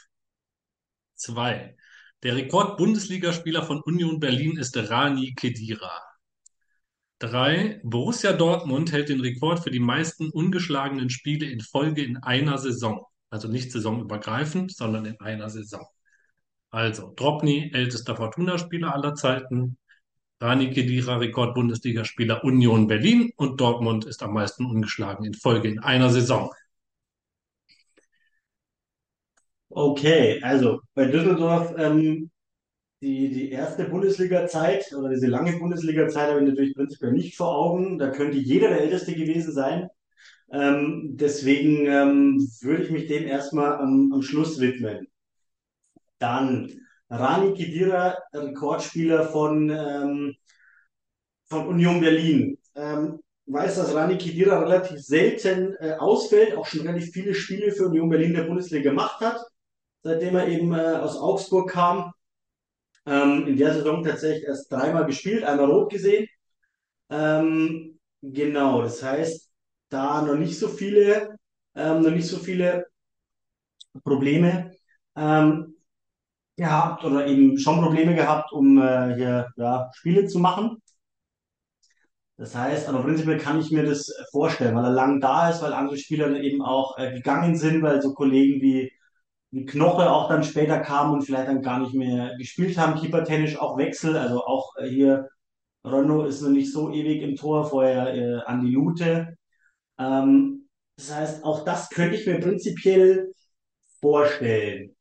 Zwei. 1.15 1.75
Der 2.23 2.35
Rekord-Bundesligaspieler 2.35 3.63
von 3.63 3.81
Union 3.83 4.21
Berlin 4.21 4.57
ist 4.57 4.77
Rani 4.77 5.35
Kedira. 5.35 6.01
Drei. 7.19 7.81
Borussia 7.85 8.33
Dortmund 8.33 8.91
hält 8.91 9.11
den 9.11 9.21
Rekord 9.21 9.61
für 9.61 9.71
die 9.71 9.81
meisten 9.81 10.31
ungeschlagenen 10.31 11.11
Spiele 11.11 11.47
in 11.47 11.61
Folge 11.61 12.03
in 12.03 12.17
einer 12.19 12.57
Saison. 12.57 13.05
Also 13.29 13.49
nicht 13.49 13.71
saisonübergreifend, 13.71 14.75
sondern 14.75 15.05
in 15.05 15.21
einer 15.21 15.51
Saison. 15.51 15.87
Also, 16.71 17.13
Drobny, 17.17 17.71
ältester 17.73 18.17
Fortuna-Spieler 18.17 18.95
aller 18.95 19.15
Zeiten. 19.15 19.77
Rani 20.41 20.71
Kedira, 20.71 21.17
Rekord-Bundesligaspieler 21.17 22.45
Union 22.45 22.87
Berlin. 22.87 23.31
Und 23.37 23.61
Dortmund 23.61 24.07
ist 24.07 24.23
am 24.23 24.33
meisten 24.33 24.65
ungeschlagen 24.65 25.25
in 25.25 25.35
Folge 25.35 25.69
in 25.69 25.81
einer 25.81 26.11
Saison. 26.11 26.51
Okay, 29.77 30.41
also 30.43 30.81
bei 30.95 31.05
Düsseldorf 31.05 31.75
ähm, 31.77 32.31
die, 33.03 33.29
die 33.31 33.51
erste 33.51 33.85
Bundesliga-Zeit 33.85 34.95
oder 34.99 35.11
diese 35.11 35.27
lange 35.27 35.59
Bundesliga-Zeit 35.59 36.31
habe 36.31 36.41
ich 36.41 36.49
natürlich 36.49 36.75
prinzipiell 36.75 37.13
nicht 37.13 37.37
vor 37.37 37.55
Augen. 37.55 37.99
Da 37.99 38.09
könnte 38.11 38.39
jeder 38.39 38.69
der 38.71 38.81
Älteste 38.81 39.15
gewesen 39.15 39.53
sein. 39.53 39.91
Ähm, 40.51 41.17
deswegen 41.17 41.87
ähm, 41.89 42.49
würde 42.63 42.85
ich 42.85 42.91
mich 42.91 43.07
dem 43.07 43.25
erstmal 43.27 43.75
am, 43.75 44.13
am 44.15 44.23
Schluss 44.23 44.61
widmen. 44.61 45.09
Dann 46.21 46.73
Rani 47.11 47.53
Kedira, 47.53 48.17
Rekordspieler 48.33 49.29
von, 49.29 49.69
ähm, 49.69 50.37
von 51.51 51.67
Union 51.69 52.01
Berlin. 52.01 52.57
Ähm, 52.77 53.21
weiß, 53.45 53.77
dass 53.77 53.95
Rani 53.95 54.17
Kedira 54.17 54.59
relativ 54.61 55.01
selten 55.01 55.75
äh, 55.81 55.97
ausfällt, 55.99 56.57
auch 56.57 56.65
schon 56.65 56.81
relativ 56.81 57.13
viele 57.13 57.35
Spiele 57.35 57.73
für 57.73 57.89
Union 57.89 58.09
Berlin 58.09 58.33
der 58.33 58.45
Bundesliga 58.45 58.89
gemacht 58.91 59.21
hat, 59.21 59.39
seitdem 60.07 60.37
er 60.37 60.49
eben 60.49 60.73
äh, 60.73 60.99
aus 61.03 61.17
Augsburg 61.19 61.71
kam. 61.71 62.13
Ähm, 63.07 63.47
in 63.47 63.57
der 63.57 63.75
Saison 63.75 64.03
tatsächlich 64.05 64.45
erst 64.45 64.71
dreimal 64.73 65.07
gespielt, 65.07 65.45
einmal 65.45 65.67
rot 65.71 65.91
gesehen. 65.91 66.27
Ähm, 67.11 67.99
genau, 68.23 68.83
das 68.83 69.03
heißt, 69.03 69.51
da 69.89 70.23
noch 70.23 70.37
nicht 70.37 70.59
so 70.59 70.69
viele, 70.69 71.37
ähm, 71.75 72.03
noch 72.03 72.11
nicht 72.11 72.29
so 72.29 72.39
viele 72.39 72.87
Probleme 74.05 74.73
ähm, 75.17 75.75
gehabt 76.57 77.05
oder 77.05 77.27
eben 77.27 77.59
schon 77.59 77.81
Probleme 77.83 78.15
gehabt, 78.15 78.53
um 78.53 78.79
äh, 78.79 79.15
hier 79.17 79.49
ja, 79.57 79.91
Spiele 79.95 80.27
zu 80.27 80.39
machen. 80.41 80.83
Das 82.39 82.55
heißt, 82.55 82.89
aber 82.89 83.03
prinzipiell 83.03 83.39
kann 83.39 83.61
ich 83.61 83.71
mir 83.71 83.83
das 83.85 84.13
vorstellen, 84.31 84.75
weil 84.77 84.85
er 84.85 84.91
lang 84.91 85.21
da 85.21 85.49
ist, 85.51 85.63
weil 85.63 85.73
andere 85.73 85.97
Spieler 85.97 86.31
eben 86.41 86.63
auch 86.63 86.99
äh, 86.99 87.13
gegangen 87.13 87.57
sind, 87.57 87.83
weil 87.83 88.03
so 88.03 88.13
Kollegen 88.15 88.61
wie 88.61 88.93
Knoche 89.53 90.11
auch 90.11 90.29
dann 90.29 90.43
später 90.43 90.81
kamen 90.81 91.15
und 91.15 91.23
vielleicht 91.23 91.49
dann 91.49 91.63
gar 91.63 91.81
nicht 91.81 91.95
mehr 91.95 92.37
gespielt 92.37 92.77
haben. 92.79 93.01
Keeper-technisch 93.01 93.59
auch 93.59 93.79
Wechsel, 93.79 94.17
also 94.17 94.45
auch 94.45 94.77
äh, 94.77 94.89
hier 94.89 95.29
Renault 95.85 96.29
ist 96.29 96.43
noch 96.43 96.51
nicht 96.51 96.73
so 96.73 96.93
ewig 96.93 97.23
im 97.23 97.37
Tor, 97.37 97.69
vorher 97.69 98.15
äh, 98.15 98.41
Andi 98.45 98.71
Lute. 98.71 99.37
Ähm, 99.99 100.69
das 100.97 101.15
heißt, 101.15 101.45
auch 101.45 101.65
das 101.65 101.91
könnte 101.91 102.17
ich 102.17 102.27
mir 102.27 102.41
prinzipiell 102.41 103.33
vorstellen. 104.01 104.95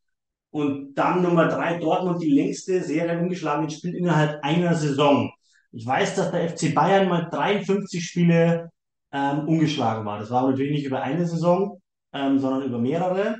Und 0.52 0.96
dann 0.96 1.22
Nummer 1.22 1.48
drei, 1.48 1.78
Dortmund, 1.80 2.22
die 2.22 2.32
längste 2.32 2.82
Serie 2.82 3.20
ungeschlagen 3.20 3.70
spielt 3.70 3.96
innerhalb 3.96 4.44
einer 4.44 4.74
Saison. 4.76 5.32
Ich 5.72 5.86
weiß, 5.86 6.16
dass 6.16 6.32
der 6.32 6.50
FC 6.50 6.74
Bayern 6.74 7.10
mal 7.10 7.30
53 7.30 8.04
Spiele 8.04 8.70
ähm, 9.12 9.48
ungeschlagen 9.48 10.06
war. 10.06 10.20
Das 10.20 10.32
war 10.32 10.50
natürlich 10.50 10.72
nicht 10.72 10.86
über 10.86 11.02
eine 11.02 11.26
Saison, 11.26 11.82
ähm, 12.14 12.40
sondern 12.40 12.64
über 12.64 12.80
mehrere, 12.80 13.38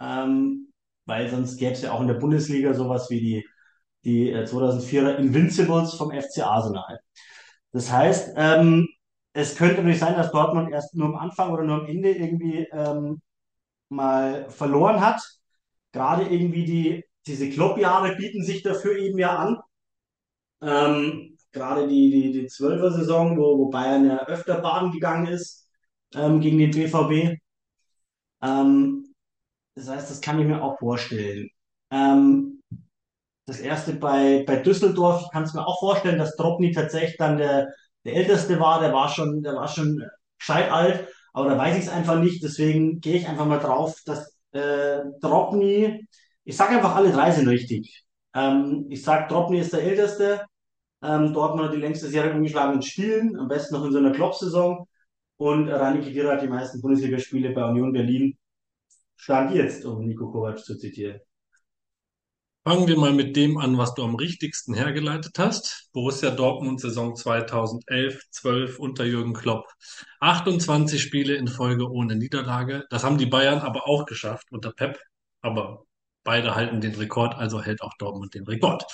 ähm, 0.00 0.72
weil 1.06 1.30
sonst 1.30 1.56
gäbe 1.58 1.72
es 1.72 1.82
ja 1.82 1.92
auch 1.92 2.00
in 2.00 2.08
der 2.08 2.14
Bundesliga 2.14 2.74
sowas 2.74 3.10
wie 3.10 3.20
die, 3.20 3.48
die 4.04 4.30
äh, 4.30 4.44
2004er 4.44 5.16
Invincibles 5.16 5.94
vom 5.94 6.10
FC 6.12 6.40
Arsenal. 6.42 7.00
Das 7.72 7.90
heißt, 7.92 8.34
ähm, 8.36 8.88
es 9.32 9.56
könnte 9.56 9.76
natürlich 9.76 10.00
sein, 10.00 10.16
dass 10.16 10.32
Dortmund 10.32 10.70
erst 10.72 10.94
nur 10.94 11.08
am 11.08 11.16
Anfang 11.16 11.52
oder 11.52 11.64
nur 11.64 11.82
am 11.82 11.86
Ende 11.86 12.10
irgendwie 12.12 12.66
ähm, 12.72 13.20
mal 13.88 14.50
verloren 14.50 15.00
hat. 15.00 15.22
Gerade 15.92 16.24
irgendwie 16.28 16.64
die 16.64 17.04
diese 17.28 17.50
Klopp-Jahre 17.50 18.16
bieten 18.16 18.42
sich 18.42 18.62
dafür 18.62 18.96
eben 18.96 19.18
ja 19.18 19.36
an. 19.36 19.58
Ähm, 20.62 21.36
gerade 21.52 21.86
die, 21.86 22.10
die, 22.10 22.32
die 22.32 22.48
12er 22.48 22.90
Saison, 22.90 23.36
wo, 23.38 23.58
wo 23.58 23.70
Bayern 23.70 24.06
ja 24.06 24.26
öfter 24.26 24.60
baden 24.60 24.90
gegangen 24.92 25.26
ist 25.26 25.68
ähm, 26.14 26.40
gegen 26.40 26.58
den 26.58 26.70
BVB. 26.70 27.38
Ähm, 28.42 29.07
das 29.78 29.88
heißt, 29.88 30.10
das 30.10 30.20
kann 30.20 30.38
ich 30.40 30.46
mir 30.46 30.62
auch 30.62 30.78
vorstellen. 30.78 31.48
Ähm, 31.90 32.62
das 33.46 33.60
erste 33.60 33.94
bei, 33.94 34.44
bei 34.46 34.56
Düsseldorf, 34.56 35.22
ich 35.24 35.30
kann 35.32 35.44
es 35.44 35.54
mir 35.54 35.66
auch 35.66 35.80
vorstellen, 35.80 36.18
dass 36.18 36.36
Dropny 36.36 36.72
tatsächlich 36.72 37.16
dann 37.16 37.38
der, 37.38 37.68
der 38.04 38.14
Älteste 38.14 38.60
war, 38.60 38.80
der 38.80 38.92
war 38.92 39.08
schon, 39.08 39.42
der 39.42 39.54
war 39.54 39.68
schon 39.68 40.02
gescheit 40.38 40.70
alt, 40.70 41.08
aber 41.32 41.50
da 41.50 41.58
weiß 41.58 41.76
ich 41.78 41.84
es 41.84 41.90
einfach 41.90 42.18
nicht, 42.18 42.42
deswegen 42.42 43.00
gehe 43.00 43.16
ich 43.16 43.28
einfach 43.28 43.46
mal 43.46 43.58
drauf, 43.58 43.96
dass 44.04 44.36
äh, 44.52 45.00
Dropny, 45.20 46.06
ich 46.44 46.56
sage 46.56 46.76
einfach, 46.76 46.96
alle 46.96 47.12
drei 47.12 47.30
sind 47.30 47.48
richtig. 47.48 48.04
Ähm, 48.34 48.86
ich 48.90 49.02
sage, 49.02 49.28
Dropny 49.28 49.60
ist 49.60 49.72
der 49.72 49.82
Älteste, 49.82 50.44
ähm, 51.02 51.32
Dortmund 51.32 51.68
hat 51.68 51.74
die 51.74 51.80
längste 51.80 52.08
Serie 52.08 52.34
ungeschlagenen 52.34 52.82
Spielen, 52.82 53.38
am 53.38 53.48
besten 53.48 53.74
noch 53.74 53.84
in 53.84 53.92
so 53.92 53.98
einer 53.98 54.12
Klopp-Saison. 54.12 54.86
Und 55.36 55.68
Rani 55.68 56.00
Kedira 56.00 56.32
hat 56.32 56.42
die 56.42 56.48
meisten 56.48 56.80
Bundesligaspiele 56.80 57.50
bei 57.52 57.64
Union 57.64 57.92
Berlin. 57.92 58.36
Stand 59.18 59.52
jetzt, 59.54 59.84
um 59.84 60.06
Nico 60.06 60.30
Kovac 60.30 60.64
zu 60.64 60.78
zitieren. 60.78 61.20
Fangen 62.64 62.86
wir 62.86 62.96
mal 62.96 63.12
mit 63.12 63.34
dem 63.34 63.58
an, 63.58 63.76
was 63.76 63.94
du 63.94 64.04
am 64.04 64.14
richtigsten 64.14 64.74
hergeleitet 64.74 65.38
hast. 65.38 65.90
Borussia 65.92 66.30
Dortmund 66.30 66.80
Saison 66.80 67.14
2011-12 67.14 68.76
unter 68.76 69.04
Jürgen 69.04 69.32
Klopp. 69.32 69.66
28 70.20 71.02
Spiele 71.02 71.34
in 71.34 71.48
Folge 71.48 71.90
ohne 71.90 72.14
Niederlage. 72.14 72.84
Das 72.90 73.04
haben 73.04 73.18
die 73.18 73.26
Bayern 73.26 73.58
aber 73.60 73.88
auch 73.88 74.06
geschafft 74.06 74.46
unter 74.52 74.70
Pep. 74.70 74.98
Aber 75.40 75.84
beide 76.24 76.54
halten 76.54 76.80
den 76.80 76.94
Rekord, 76.94 77.34
also 77.34 77.60
hält 77.60 77.82
auch 77.82 77.94
Dortmund 77.98 78.34
den 78.34 78.44
Rekord. 78.44 78.84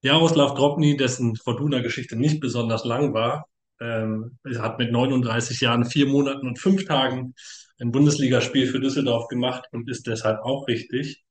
Jaroslav 0.00 0.54
Drobny, 0.54 0.96
dessen 0.96 1.36
Fortuna-Geschichte 1.36 2.16
nicht 2.16 2.40
besonders 2.40 2.84
lang 2.84 3.14
war, 3.14 3.46
ähm, 3.80 4.38
hat 4.58 4.78
mit 4.78 4.90
39 4.90 5.60
Jahren, 5.60 5.84
vier 5.84 6.06
Monaten 6.06 6.48
und 6.48 6.58
fünf 6.58 6.86
Tagen 6.86 7.34
ein 7.80 7.92
Bundesligaspiel 7.92 8.66
für 8.66 8.80
Düsseldorf 8.80 9.28
gemacht 9.28 9.68
und 9.72 9.88
ist 9.90 10.06
deshalb 10.06 10.40
auch 10.40 10.68
richtig. 10.68 11.24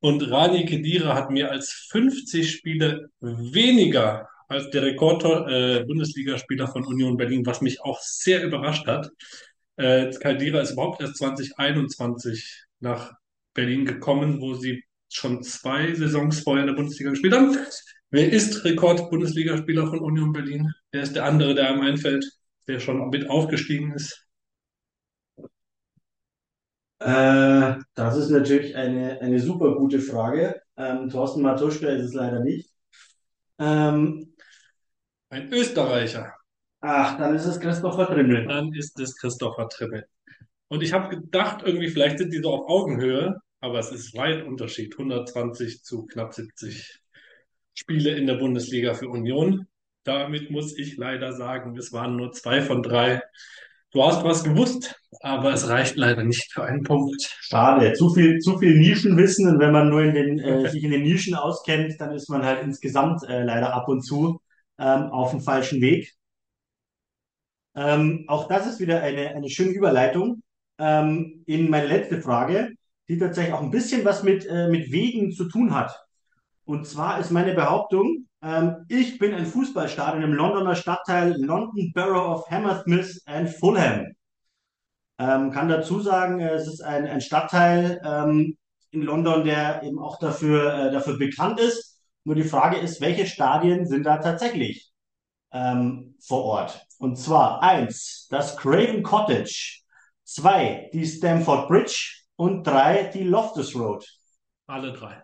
Und 0.00 0.30
Rani 0.30 0.64
Kedira 0.64 1.14
hat 1.14 1.30
mehr 1.30 1.50
als 1.50 1.70
50 1.90 2.50
Spiele 2.50 3.10
weniger 3.20 4.28
als 4.48 4.70
der 4.70 4.82
Rekord-Bundesligaspieler 4.82 6.64
äh, 6.64 6.72
von 6.72 6.84
Union 6.84 7.16
Berlin, 7.16 7.46
was 7.46 7.60
mich 7.60 7.82
auch 7.82 8.00
sehr 8.00 8.42
überrascht 8.42 8.86
hat. 8.86 9.10
Äh, 9.76 10.10
Kedira 10.10 10.60
ist 10.60 10.72
überhaupt 10.72 11.00
erst 11.00 11.18
2021 11.18 12.64
nach 12.80 13.12
Berlin 13.54 13.84
gekommen, 13.84 14.40
wo 14.40 14.54
sie 14.54 14.82
schon 15.08 15.42
zwei 15.42 15.94
Saisons 15.94 16.40
vorher 16.40 16.62
in 16.62 16.68
der 16.68 16.74
Bundesliga 16.74 17.10
gespielt 17.10 17.34
haben. 17.34 17.56
Wer 18.10 18.32
ist 18.32 18.64
Rekord-Bundesligaspieler 18.64 19.86
von 19.86 20.00
Union 20.00 20.32
Berlin? 20.32 20.72
Wer 20.90 21.02
ist 21.02 21.14
der 21.14 21.26
andere, 21.26 21.54
der 21.54 21.68
einem 21.68 21.82
einfällt, 21.82 22.24
der 22.66 22.80
schon 22.80 23.08
mit 23.10 23.28
aufgestiegen 23.28 23.92
ist? 23.92 24.26
Äh, 27.00 27.76
das 27.94 28.16
ist 28.16 28.30
natürlich 28.30 28.76
eine, 28.76 29.20
eine 29.20 29.40
super 29.40 29.74
gute 29.74 30.00
Frage. 30.00 30.60
Ähm, 30.76 31.08
Thorsten 31.08 31.42
Matuschka 31.42 31.88
ist 31.88 32.04
es 32.04 32.14
leider 32.14 32.40
nicht. 32.40 32.70
Ähm, 33.58 34.34
Ein 35.30 35.52
Österreicher. 35.52 36.34
Ach, 36.82 37.18
dann 37.18 37.34
ist 37.34 37.46
es 37.46 37.58
Christopher 37.60 38.06
Trimmel. 38.06 38.46
Dann 38.46 38.72
ist 38.74 38.98
es 39.00 39.16
Christopher 39.16 39.68
Trimmel. 39.68 40.06
Und 40.68 40.82
ich 40.82 40.92
habe 40.92 41.16
gedacht, 41.16 41.62
irgendwie, 41.64 41.88
vielleicht 41.88 42.18
sind 42.18 42.32
die 42.32 42.40
so 42.42 42.52
auf 42.52 42.68
Augenhöhe, 42.68 43.36
aber 43.60 43.78
es 43.78 43.90
ist 43.90 44.16
weit 44.16 44.44
Unterschied. 44.46 44.94
120 44.94 45.82
zu 45.82 46.06
knapp 46.06 46.34
70 46.34 47.00
Spiele 47.74 48.10
in 48.12 48.26
der 48.26 48.34
Bundesliga 48.34 48.94
für 48.94 49.08
Union. 49.08 49.66
Damit 50.04 50.50
muss 50.50 50.78
ich 50.78 50.96
leider 50.96 51.32
sagen, 51.32 51.76
es 51.76 51.92
waren 51.92 52.16
nur 52.16 52.32
zwei 52.32 52.62
von 52.62 52.82
drei 52.82 53.22
Du 53.92 54.04
hast 54.04 54.22
was 54.22 54.44
gewusst, 54.44 54.94
aber 55.20 55.52
es 55.52 55.68
reicht 55.68 55.96
leider 55.96 56.22
nicht 56.22 56.52
für 56.52 56.62
einen 56.62 56.84
Punkt. 56.84 57.20
Schade, 57.40 57.92
zu 57.94 58.10
viel, 58.10 58.38
zu 58.38 58.56
viel 58.58 58.78
Nischenwissen 58.78 59.48
und 59.48 59.58
wenn 59.58 59.72
man 59.72 59.88
nur 59.88 60.02
in 60.02 60.14
den, 60.14 60.38
äh, 60.38 60.68
sich 60.70 60.84
in 60.84 60.92
den 60.92 61.02
Nischen 61.02 61.34
auskennt, 61.34 62.00
dann 62.00 62.12
ist 62.12 62.28
man 62.28 62.44
halt 62.44 62.62
insgesamt 62.62 63.24
äh, 63.24 63.42
leider 63.42 63.74
ab 63.74 63.88
und 63.88 64.02
zu 64.02 64.40
ähm, 64.78 65.10
auf 65.10 65.32
dem 65.32 65.40
falschen 65.40 65.80
Weg. 65.80 66.12
Ähm, 67.74 68.24
auch 68.28 68.46
das 68.46 68.68
ist 68.68 68.78
wieder 68.78 69.02
eine, 69.02 69.30
eine 69.30 69.50
schöne 69.50 69.70
Überleitung 69.70 70.42
ähm, 70.78 71.42
in 71.46 71.68
meine 71.68 71.88
letzte 71.88 72.20
Frage, 72.20 72.72
die 73.08 73.18
tatsächlich 73.18 73.54
auch 73.54 73.62
ein 73.62 73.72
bisschen 73.72 74.04
was 74.04 74.22
mit, 74.22 74.46
äh, 74.46 74.68
mit 74.68 74.92
Wegen 74.92 75.32
zu 75.32 75.48
tun 75.48 75.74
hat. 75.74 75.92
Und 76.64 76.86
zwar 76.86 77.18
ist 77.18 77.32
meine 77.32 77.54
Behauptung, 77.54 78.28
ähm, 78.42 78.86
ich 78.88 79.18
bin 79.18 79.34
ein 79.34 79.46
Fußballstadion 79.46 80.22
im 80.22 80.32
Londoner 80.32 80.74
Stadtteil 80.74 81.34
London 81.38 81.92
Borough 81.94 82.36
of 82.36 82.50
Hammersmith 82.50 83.22
and 83.26 83.50
Fulham. 83.50 84.14
Ähm, 85.18 85.50
kann 85.50 85.68
dazu 85.68 86.00
sagen, 86.00 86.40
äh, 86.40 86.54
es 86.54 86.66
ist 86.66 86.80
ein, 86.80 87.06
ein 87.06 87.20
Stadtteil 87.20 88.00
ähm, 88.04 88.56
in 88.90 89.02
London, 89.02 89.44
der 89.44 89.82
eben 89.82 89.98
auch 89.98 90.18
dafür, 90.18 90.72
äh, 90.72 90.90
dafür 90.90 91.18
bekannt 91.18 91.60
ist. 91.60 92.00
Nur 92.24 92.34
die 92.34 92.44
Frage 92.44 92.78
ist, 92.78 93.00
welche 93.00 93.26
Stadien 93.26 93.86
sind 93.86 94.04
da 94.04 94.18
tatsächlich 94.18 94.90
ähm, 95.52 96.16
vor 96.20 96.44
Ort? 96.44 96.86
Und 96.98 97.16
zwar 97.16 97.62
eins, 97.62 98.28
das 98.30 98.56
Craven 98.56 99.02
Cottage, 99.02 99.80
zwei, 100.24 100.90
die 100.92 101.06
Stamford 101.06 101.68
Bridge 101.68 102.24
und 102.36 102.66
drei, 102.66 103.04
die 103.04 103.24
Loftus 103.24 103.74
Road. 103.74 104.06
Alle 104.66 104.92
drei. 104.92 105.22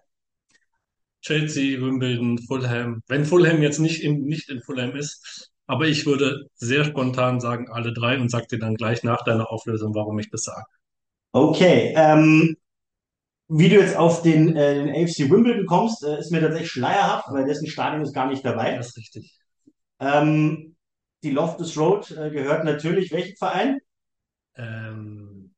Chelsea, 1.27 1.81
Wimbledon, 1.81 2.39
Fulham. 2.39 3.03
Wenn 3.09 3.25
Fulham 3.25 3.61
jetzt 3.61 3.81
nicht 3.81 4.05
in, 4.05 4.23
nicht 4.23 4.49
in 4.49 4.61
Fulham 4.61 4.95
ist, 4.95 5.51
aber 5.67 5.87
ich 5.87 6.07
würde 6.07 6.47
sehr 6.55 6.85
spontan 6.85 7.41
sagen, 7.41 7.69
alle 7.69 7.93
drei 7.93 8.21
und 8.21 8.31
sag 8.31 8.49
dir 8.49 8.61
dann 8.61 8.77
gleich 8.77 9.03
nach 9.03 9.25
deiner 9.25 9.51
Auflösung, 9.51 9.93
warum 9.93 10.21
ich 10.21 10.31
das 10.31 10.45
sage. 10.45 10.67
Okay, 11.33 11.93
ähm, 11.97 12.57
wie 13.49 13.69
du 13.69 13.75
jetzt 13.75 13.97
auf 13.97 14.23
den, 14.23 14.55
äh, 14.55 14.75
den 14.75 14.89
AFC 14.91 15.29
Wimbledon 15.29 15.67
kommst, 15.67 16.05
äh, 16.05 16.17
ist 16.21 16.31
mir 16.31 16.41
tatsächlich 16.41 16.71
schleierhaft, 16.71 17.27
weil 17.31 17.45
dessen 17.45 17.67
Stadion 17.67 18.03
ist 18.03 18.15
gar 18.15 18.29
nicht 18.31 18.45
dabei. 18.45 18.77
Das 18.77 18.89
ist 18.89 18.97
richtig. 18.97 19.37
Ähm, 19.99 20.77
die 21.25 21.33
Loftus 21.33 21.77
Road 21.77 22.09
äh, 22.13 22.31
gehört 22.31 22.65
natürlich 22.65 23.11
welchem 23.11 23.37
Verein? 23.37 23.81
Ähm, 24.55 25.53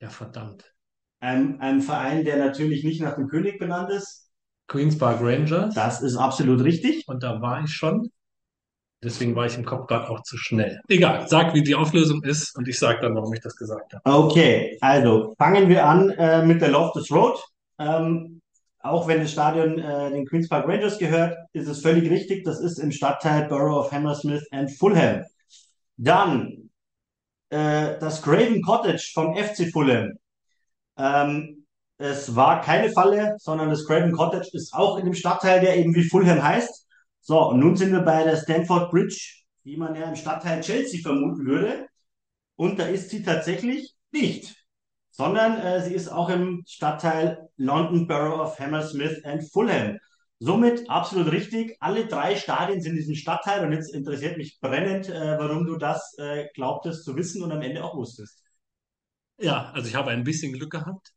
ja, 0.00 0.08
verdammt. 0.08 0.72
Ein, 1.18 1.60
einem 1.60 1.82
Verein, 1.82 2.24
der 2.24 2.36
natürlich 2.36 2.84
nicht 2.84 3.00
nach 3.00 3.16
dem 3.16 3.26
König 3.26 3.58
benannt 3.58 3.90
ist. 3.90 4.21
Queens 4.72 4.96
Park 4.96 5.20
Rangers. 5.20 5.74
Das 5.74 6.00
ist 6.00 6.16
absolut 6.16 6.64
richtig. 6.64 7.06
Und 7.06 7.22
da 7.22 7.40
war 7.42 7.62
ich 7.62 7.70
schon. 7.70 8.10
Deswegen 9.04 9.36
war 9.36 9.44
ich 9.46 9.56
im 9.58 9.64
Kopf 9.64 9.86
gerade 9.86 10.08
auch 10.08 10.22
zu 10.22 10.38
schnell. 10.38 10.80
Egal, 10.88 11.28
sag, 11.28 11.54
wie 11.54 11.62
die 11.62 11.74
Auflösung 11.74 12.22
ist 12.22 12.56
und 12.56 12.68
ich 12.68 12.78
sage 12.78 13.00
dann, 13.02 13.14
warum 13.14 13.32
ich 13.34 13.40
das 13.40 13.54
gesagt 13.56 13.92
habe. 13.92 14.02
Okay, 14.04 14.78
also 14.80 15.34
fangen 15.36 15.68
wir 15.68 15.84
an 15.84 16.10
äh, 16.10 16.44
mit 16.46 16.62
der 16.62 16.70
Loftus 16.70 17.10
Road. 17.10 17.38
Ähm, 17.78 18.40
auch 18.78 19.06
wenn 19.08 19.20
das 19.20 19.32
Stadion 19.32 19.78
äh, 19.78 20.10
den 20.10 20.24
Queens 20.24 20.48
Park 20.48 20.66
Rangers 20.66 20.98
gehört, 20.98 21.36
ist 21.52 21.68
es 21.68 21.82
völlig 21.82 22.08
richtig. 22.10 22.44
Das 22.44 22.60
ist 22.60 22.78
im 22.78 22.92
Stadtteil 22.92 23.48
Borough 23.48 23.80
of 23.80 23.92
Hammersmith 23.92 24.46
and 24.52 24.70
Fulham. 24.70 25.24
Dann 25.96 26.70
äh, 27.50 27.98
das 27.98 28.22
Craven 28.22 28.62
Cottage 28.62 29.10
vom 29.12 29.36
FC 29.36 29.70
Fulham. 29.70 30.12
Ähm, 30.96 31.61
es 32.02 32.34
war 32.34 32.60
keine 32.60 32.90
Falle, 32.90 33.36
sondern 33.38 33.70
das 33.70 33.86
Craven 33.86 34.12
Cottage 34.12 34.48
ist 34.52 34.74
auch 34.74 34.98
in 34.98 35.04
dem 35.04 35.14
Stadtteil, 35.14 35.60
der 35.60 35.76
eben 35.76 35.94
wie 35.94 36.08
Fulham 36.08 36.42
heißt. 36.42 36.86
So, 37.20 37.40
und 37.48 37.60
nun 37.60 37.76
sind 37.76 37.92
wir 37.92 38.00
bei 38.00 38.24
der 38.24 38.36
Stamford 38.36 38.90
Bridge, 38.90 39.44
wie 39.62 39.76
man 39.76 39.94
ja 39.94 40.08
im 40.08 40.16
Stadtteil 40.16 40.60
Chelsea 40.60 41.00
vermuten 41.00 41.46
würde. 41.46 41.86
Und 42.56 42.78
da 42.78 42.86
ist 42.86 43.10
sie 43.10 43.22
tatsächlich 43.22 43.94
nicht, 44.10 44.54
sondern 45.10 45.58
äh, 45.58 45.82
sie 45.82 45.94
ist 45.94 46.08
auch 46.08 46.28
im 46.28 46.64
Stadtteil 46.66 47.48
London 47.56 48.06
Borough 48.06 48.40
of 48.40 48.58
Hammersmith 48.58 49.24
and 49.24 49.42
Fulham. 49.52 49.98
Somit 50.40 50.90
absolut 50.90 51.30
richtig. 51.30 51.76
Alle 51.78 52.06
drei 52.06 52.34
Stadien 52.34 52.80
sind 52.80 52.92
in 52.92 52.98
diesem 52.98 53.14
Stadtteil 53.14 53.64
und 53.64 53.72
jetzt 53.72 53.94
interessiert 53.94 54.36
mich 54.36 54.58
brennend, 54.60 55.08
äh, 55.08 55.38
warum 55.38 55.66
du 55.66 55.76
das 55.76 56.14
äh, 56.18 56.48
glaubtest 56.54 57.04
zu 57.04 57.14
wissen 57.14 57.44
und 57.44 57.52
am 57.52 57.62
Ende 57.62 57.84
auch 57.84 57.96
wusstest. 57.96 58.42
Ja, 59.38 59.70
also 59.72 59.88
ich 59.88 59.94
habe 59.94 60.10
ein 60.10 60.24
bisschen 60.24 60.52
Glück 60.52 60.72
gehabt. 60.72 61.12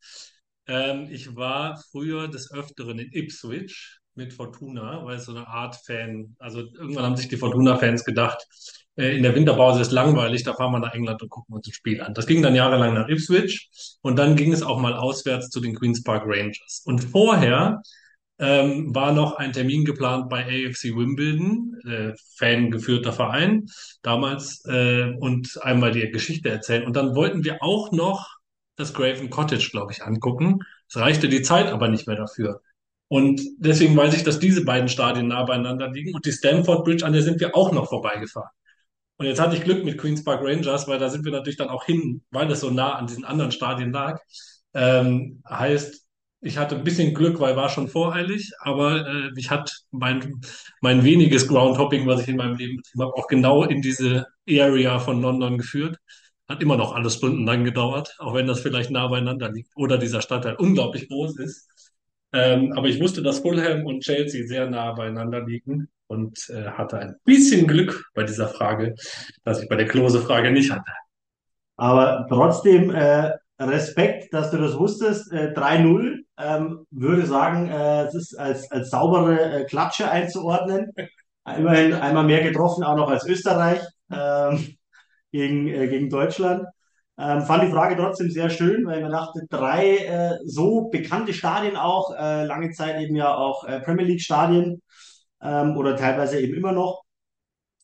Ähm, 0.67 1.08
ich 1.12 1.36
war 1.36 1.82
früher 1.91 2.28
des 2.28 2.51
Öfteren 2.51 2.99
in 2.99 3.12
Ipswich 3.12 3.99
mit 4.15 4.34
Fortuna, 4.34 5.06
weil 5.06 5.17
es 5.17 5.25
so 5.25 5.34
eine 5.36 5.47
Art 5.47 5.75
Fan, 5.86 6.36
also 6.39 6.60
irgendwann 6.60 7.04
haben 7.04 7.17
sich 7.17 7.28
die 7.28 7.38
Fortuna-Fans 7.38 8.06
gedacht, 8.06 8.47
äh, 8.95 9.15
in 9.17 9.23
der 9.23 9.36
Winterpause 9.36 9.82
ist 9.82 9.91
langweilig, 9.91 10.43
da 10.43 10.54
fahren 10.54 10.71
wir 10.71 10.80
nach 10.80 10.93
England 10.93 11.21
und 11.21 11.30
gucken 11.30 11.56
uns 11.56 11.67
das 11.67 11.75
Spiel 11.75 12.01
an. 12.01 12.13
Das 12.13 12.28
ging 12.28 12.41
dann 12.41 12.56
jahrelang 12.56 12.93
nach 12.93 13.10
Ipswich 13.10 13.69
und 14.01 14.17
dann 14.17 14.36
ging 14.36 14.54
es 14.54 14.63
auch 14.63 14.80
mal 14.80 14.93
auswärts 14.93 15.49
zu 15.49 15.60
den 15.60 15.75
Queen's 15.75 16.04
Park 16.04 16.23
Rangers. 16.25 16.82
Und 16.86 17.04
vorher 17.04 17.82
ähm, 18.39 18.93
war 18.93 19.13
noch 19.13 19.36
ein 19.36 19.54
Termin 19.54 19.86
geplant 19.86 20.30
bei 20.30 20.43
AFC 20.43 20.95
Wimbledon, 20.95 21.80
äh, 21.86 22.13
fangeführter 22.38 23.13
Verein 23.13 23.65
damals, 24.01 24.63
äh, 24.65 25.13
und 25.19 25.60
einmal 25.62 25.91
die 25.91 26.10
Geschichte 26.12 26.49
erzählen. 26.49 26.86
Und 26.86 26.95
dann 26.95 27.15
wollten 27.15 27.43
wir 27.43 27.62
auch 27.63 27.91
noch 27.91 28.35
das 28.75 28.93
Craven 28.93 29.29
Cottage, 29.29 29.69
glaube 29.71 29.91
ich, 29.91 30.03
angucken. 30.03 30.59
Es 30.88 30.97
reichte 30.97 31.29
die 31.29 31.41
Zeit 31.41 31.67
aber 31.67 31.88
nicht 31.88 32.07
mehr 32.07 32.15
dafür. 32.15 32.61
Und 33.07 33.41
deswegen 33.57 33.95
weiß 33.95 34.15
ich, 34.15 34.23
dass 34.23 34.39
diese 34.39 34.65
beiden 34.65 34.89
Stadien 34.89 35.27
nah 35.27 35.43
beieinander 35.43 35.89
liegen. 35.91 36.13
Und 36.13 36.25
die 36.25 36.31
Stamford 36.31 36.83
Bridge, 36.83 37.05
an 37.05 37.13
der 37.13 37.21
sind 37.21 37.39
wir 37.39 37.55
auch 37.55 37.71
noch 37.71 37.89
vorbeigefahren. 37.89 38.49
Und 39.17 39.27
jetzt 39.27 39.39
hatte 39.39 39.55
ich 39.55 39.63
Glück 39.63 39.85
mit 39.85 39.97
Queens 39.97 40.23
Park 40.23 40.41
Rangers, 40.43 40.88
weil 40.88 40.99
da 40.99 41.09
sind 41.09 41.23
wir 41.23 41.31
natürlich 41.31 41.57
dann 41.57 41.69
auch 41.69 41.85
hin, 41.85 42.21
weil 42.31 42.51
es 42.51 42.59
so 42.59 42.69
nah 42.69 42.95
an 42.95 43.07
diesen 43.07 43.23
anderen 43.23 43.51
Stadien 43.51 43.91
lag. 43.91 44.19
Ähm, 44.73 45.41
heißt, 45.49 46.05
ich 46.41 46.57
hatte 46.57 46.75
ein 46.75 46.83
bisschen 46.83 47.13
Glück, 47.13 47.39
weil 47.39 47.55
war 47.55 47.69
schon 47.69 47.88
voreilig, 47.88 48.51
aber 48.59 49.07
äh, 49.07 49.31
mich 49.31 49.49
hat 49.49 49.83
mein, 49.91 50.41
mein 50.81 51.03
weniges 51.03 51.47
Groundhopping, 51.47 52.05
was 52.07 52.21
ich 52.21 52.27
in 52.27 52.35
meinem 52.35 52.55
Leben 52.55 52.77
betrieben 52.77 53.03
habe, 53.03 53.13
auch 53.15 53.27
genau 53.27 53.63
in 53.63 53.81
diese 53.81 54.27
Area 54.47 54.99
von 54.99 55.21
London 55.21 55.57
geführt. 55.57 55.97
Hat 56.47 56.62
immer 56.62 56.77
noch 56.77 56.93
alles 56.93 57.15
stundenlang 57.15 57.63
gedauert, 57.63 58.15
auch 58.19 58.34
wenn 58.36 58.47
das 58.47 58.62
vielleicht 58.62 58.91
nah 58.91 59.08
beieinander 59.08 59.51
liegt 59.51 59.71
oder 59.75 59.97
dieser 59.97 60.21
Stadtteil 60.21 60.55
unglaublich 60.55 61.10
groß 61.10 61.39
ist. 61.39 61.67
Ähm, 62.34 62.73
aber 62.75 62.88
ich 62.88 63.01
wusste, 63.01 63.23
dass 63.23 63.39
Fulham 63.39 63.86
und 63.86 64.01
Chelsea 64.01 64.45
sehr 64.45 64.69
nah 64.69 64.93
beieinander 64.93 65.43
liegen 65.45 65.89
und 66.08 66.49
äh, 66.49 66.65
hatte 66.65 66.99
ein 66.99 67.15
bisschen 67.23 67.65
Glück 67.65 68.05
bei 68.13 68.23
dieser 68.23 68.47
Frage, 68.47 68.93
dass 69.43 69.62
ich 69.62 69.69
bei 69.69 69.75
der 69.75 69.88
Klose-Frage 69.88 70.51
nicht 70.51 70.71
hatte. 70.71 70.91
Aber 71.77 72.25
trotzdem 72.29 72.91
äh, 72.91 73.31
Respekt, 73.60 74.34
dass 74.34 74.51
du 74.51 74.58
das 74.58 74.77
wusstest. 74.77 75.31
Äh, 75.31 75.53
3-0, 75.53 76.23
ähm, 76.38 76.86
würde 76.91 77.25
sagen, 77.25 77.69
äh, 77.69 78.03
es 78.03 78.15
ist 78.15 78.39
als, 78.39 78.69
als 78.71 78.89
saubere 78.89 79.39
äh, 79.39 79.65
Klatsche 79.65 80.10
einzuordnen. 80.10 80.91
Immerhin 81.58 81.93
einmal 81.93 82.23
mehr 82.23 82.41
getroffen, 82.43 82.84
auch 82.84 82.95
noch 82.95 83.10
als 83.10 83.25
Österreich 83.25 83.79
ähm, 84.12 84.75
gegen, 85.36 85.67
äh, 85.67 85.88
gegen 85.88 86.10
Deutschland. 86.10 86.65
Ähm, 87.17 87.43
fand 87.43 87.63
die 87.63 87.71
Frage 87.71 87.95
trotzdem 87.95 88.30
sehr 88.30 88.50
schön, 88.50 88.86
weil 88.86 89.02
man 89.02 89.12
dachte, 89.12 89.41
drei 89.50 89.98
äh, 89.98 90.38
so 90.45 90.89
bekannte 90.89 91.34
Stadien 91.34 91.78
auch, 91.78 92.13
äh, 92.13 92.45
lange 92.45 92.71
Zeit 92.71 93.00
eben 93.00 93.15
ja 93.15 93.34
auch 93.34 93.65
äh, 93.65 93.80
Premier 93.82 94.06
League 94.06 94.21
Stadien 94.21 94.82
ähm, 95.41 95.78
oder 95.78 95.95
teilweise 95.95 96.39
eben 96.39 96.56
immer 96.56 96.74
noch. 96.74 97.04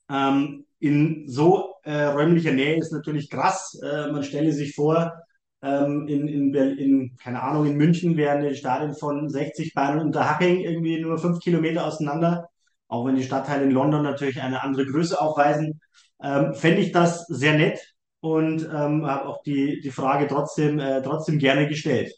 Ähm, 0.10 0.66
in 0.80 1.26
so 1.28 1.76
äh, 1.84 2.06
räumlicher 2.06 2.52
Nähe 2.52 2.78
ist 2.78 2.92
natürlich 2.92 3.30
krass. 3.30 3.80
Äh, 3.82 4.12
man 4.12 4.24
stelle 4.24 4.52
sich 4.52 4.76
vor, 4.76 5.14
ähm, 5.62 6.08
in, 6.08 6.28
in, 6.28 6.54
in, 6.54 7.18
keine 7.18 7.42
Ahnung, 7.42 7.66
in 7.68 7.78
München 7.78 8.18
wären 8.18 8.44
die 8.44 8.56
Stadien 8.56 8.96
von 8.96 9.30
60 9.30 9.74
Bayern 9.74 10.00
und 10.00 10.08
Unterhaching 10.08 10.60
irgendwie 10.60 11.00
nur 11.00 11.18
fünf 11.20 11.40
Kilometer 11.40 11.86
auseinander. 11.86 12.50
Auch 12.88 13.06
wenn 13.06 13.16
die 13.16 13.24
Stadtteile 13.24 13.64
in 13.64 13.72
London 13.72 14.04
natürlich 14.04 14.42
eine 14.42 14.64
andere 14.64 14.86
Größe 14.86 15.22
aufweisen, 15.22 15.80
ähm, 16.24 16.54
fände 16.54 16.82
ich 16.82 16.92
das 16.92 17.26
sehr 17.28 17.58
nett 17.58 17.80
und 18.22 18.64
ähm, 18.64 19.06
habe 19.06 19.26
auch 19.26 19.42
die, 19.44 19.82
die 19.82 19.92
Frage 19.92 20.28
trotzdem, 20.28 20.80
äh, 20.80 21.02
trotzdem 21.02 21.40
gerne 21.40 21.68
gestellt. 21.68 22.14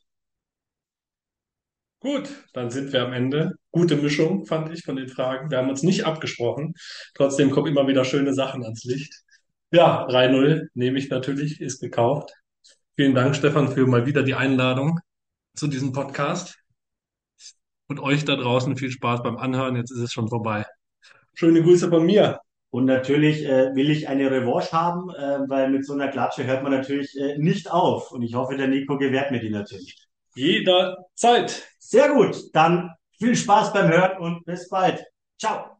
Gut, 1.99 2.29
dann 2.51 2.69
sind 2.69 2.91
wir 2.91 3.05
am 3.05 3.13
Ende. 3.13 3.53
Gute 3.71 3.95
Mischung, 3.95 4.45
fand 4.45 4.73
ich, 4.73 4.83
von 4.83 4.97
den 4.97 5.07
Fragen. 5.07 5.49
Wir 5.49 5.59
haben 5.59 5.69
uns 5.69 5.83
nicht 5.83 6.05
abgesprochen. 6.05 6.73
Trotzdem 7.13 7.49
kommen 7.49 7.67
immer 7.67 7.87
wieder 7.87 8.03
schöne 8.03 8.33
Sachen 8.33 8.63
ans 8.63 8.83
Licht. 8.83 9.23
Ja, 9.71 10.05
3-0 10.09 10.67
nehme 10.73 10.99
ich 10.99 11.09
natürlich, 11.09 11.61
ist 11.61 11.79
gekauft. 11.79 12.33
Vielen 12.97 13.15
Dank, 13.15 13.37
Stefan, 13.37 13.71
für 13.71 13.87
mal 13.87 14.05
wieder 14.05 14.21
die 14.21 14.35
Einladung 14.35 14.99
zu 15.55 15.67
diesem 15.67 15.93
Podcast. 15.93 16.59
Und 17.87 18.01
euch 18.01 18.25
da 18.25 18.35
draußen 18.35 18.75
viel 18.75 18.91
Spaß 18.91 19.23
beim 19.23 19.37
Anhören. 19.37 19.77
Jetzt 19.77 19.91
ist 19.91 19.99
es 19.99 20.11
schon 20.11 20.27
vorbei. 20.27 20.65
Schöne 21.33 21.63
Grüße 21.63 21.89
von 21.89 22.05
mir. 22.05 22.39
Und 22.73 22.85
natürlich 22.85 23.45
äh, 23.45 23.75
will 23.75 23.91
ich 23.91 24.07
eine 24.07 24.31
Revanche 24.31 24.71
haben, 24.71 25.11
äh, 25.11 25.47
weil 25.47 25.69
mit 25.69 25.85
so 25.85 25.93
einer 25.93 26.07
Klatsche 26.07 26.47
hört 26.47 26.63
man 26.63 26.71
natürlich 26.71 27.15
äh, 27.15 27.37
nicht 27.37 27.71
auf. 27.71 28.11
Und 28.11 28.23
ich 28.23 28.33
hoffe, 28.33 28.57
der 28.57 28.67
Nico 28.67 28.97
gewährt 28.97 29.29
mir 29.29 29.39
die 29.39 29.51
natürlich. 29.51 29.95
Jederzeit. 30.33 31.67
Sehr 31.77 32.09
gut. 32.09 32.35
Dann 32.51 32.89
viel 33.19 33.35
Spaß 33.35 33.73
beim 33.73 33.89
Hören 33.89 34.17
und 34.17 34.45
bis 34.45 34.69
bald. 34.69 35.05
Ciao. 35.37 35.72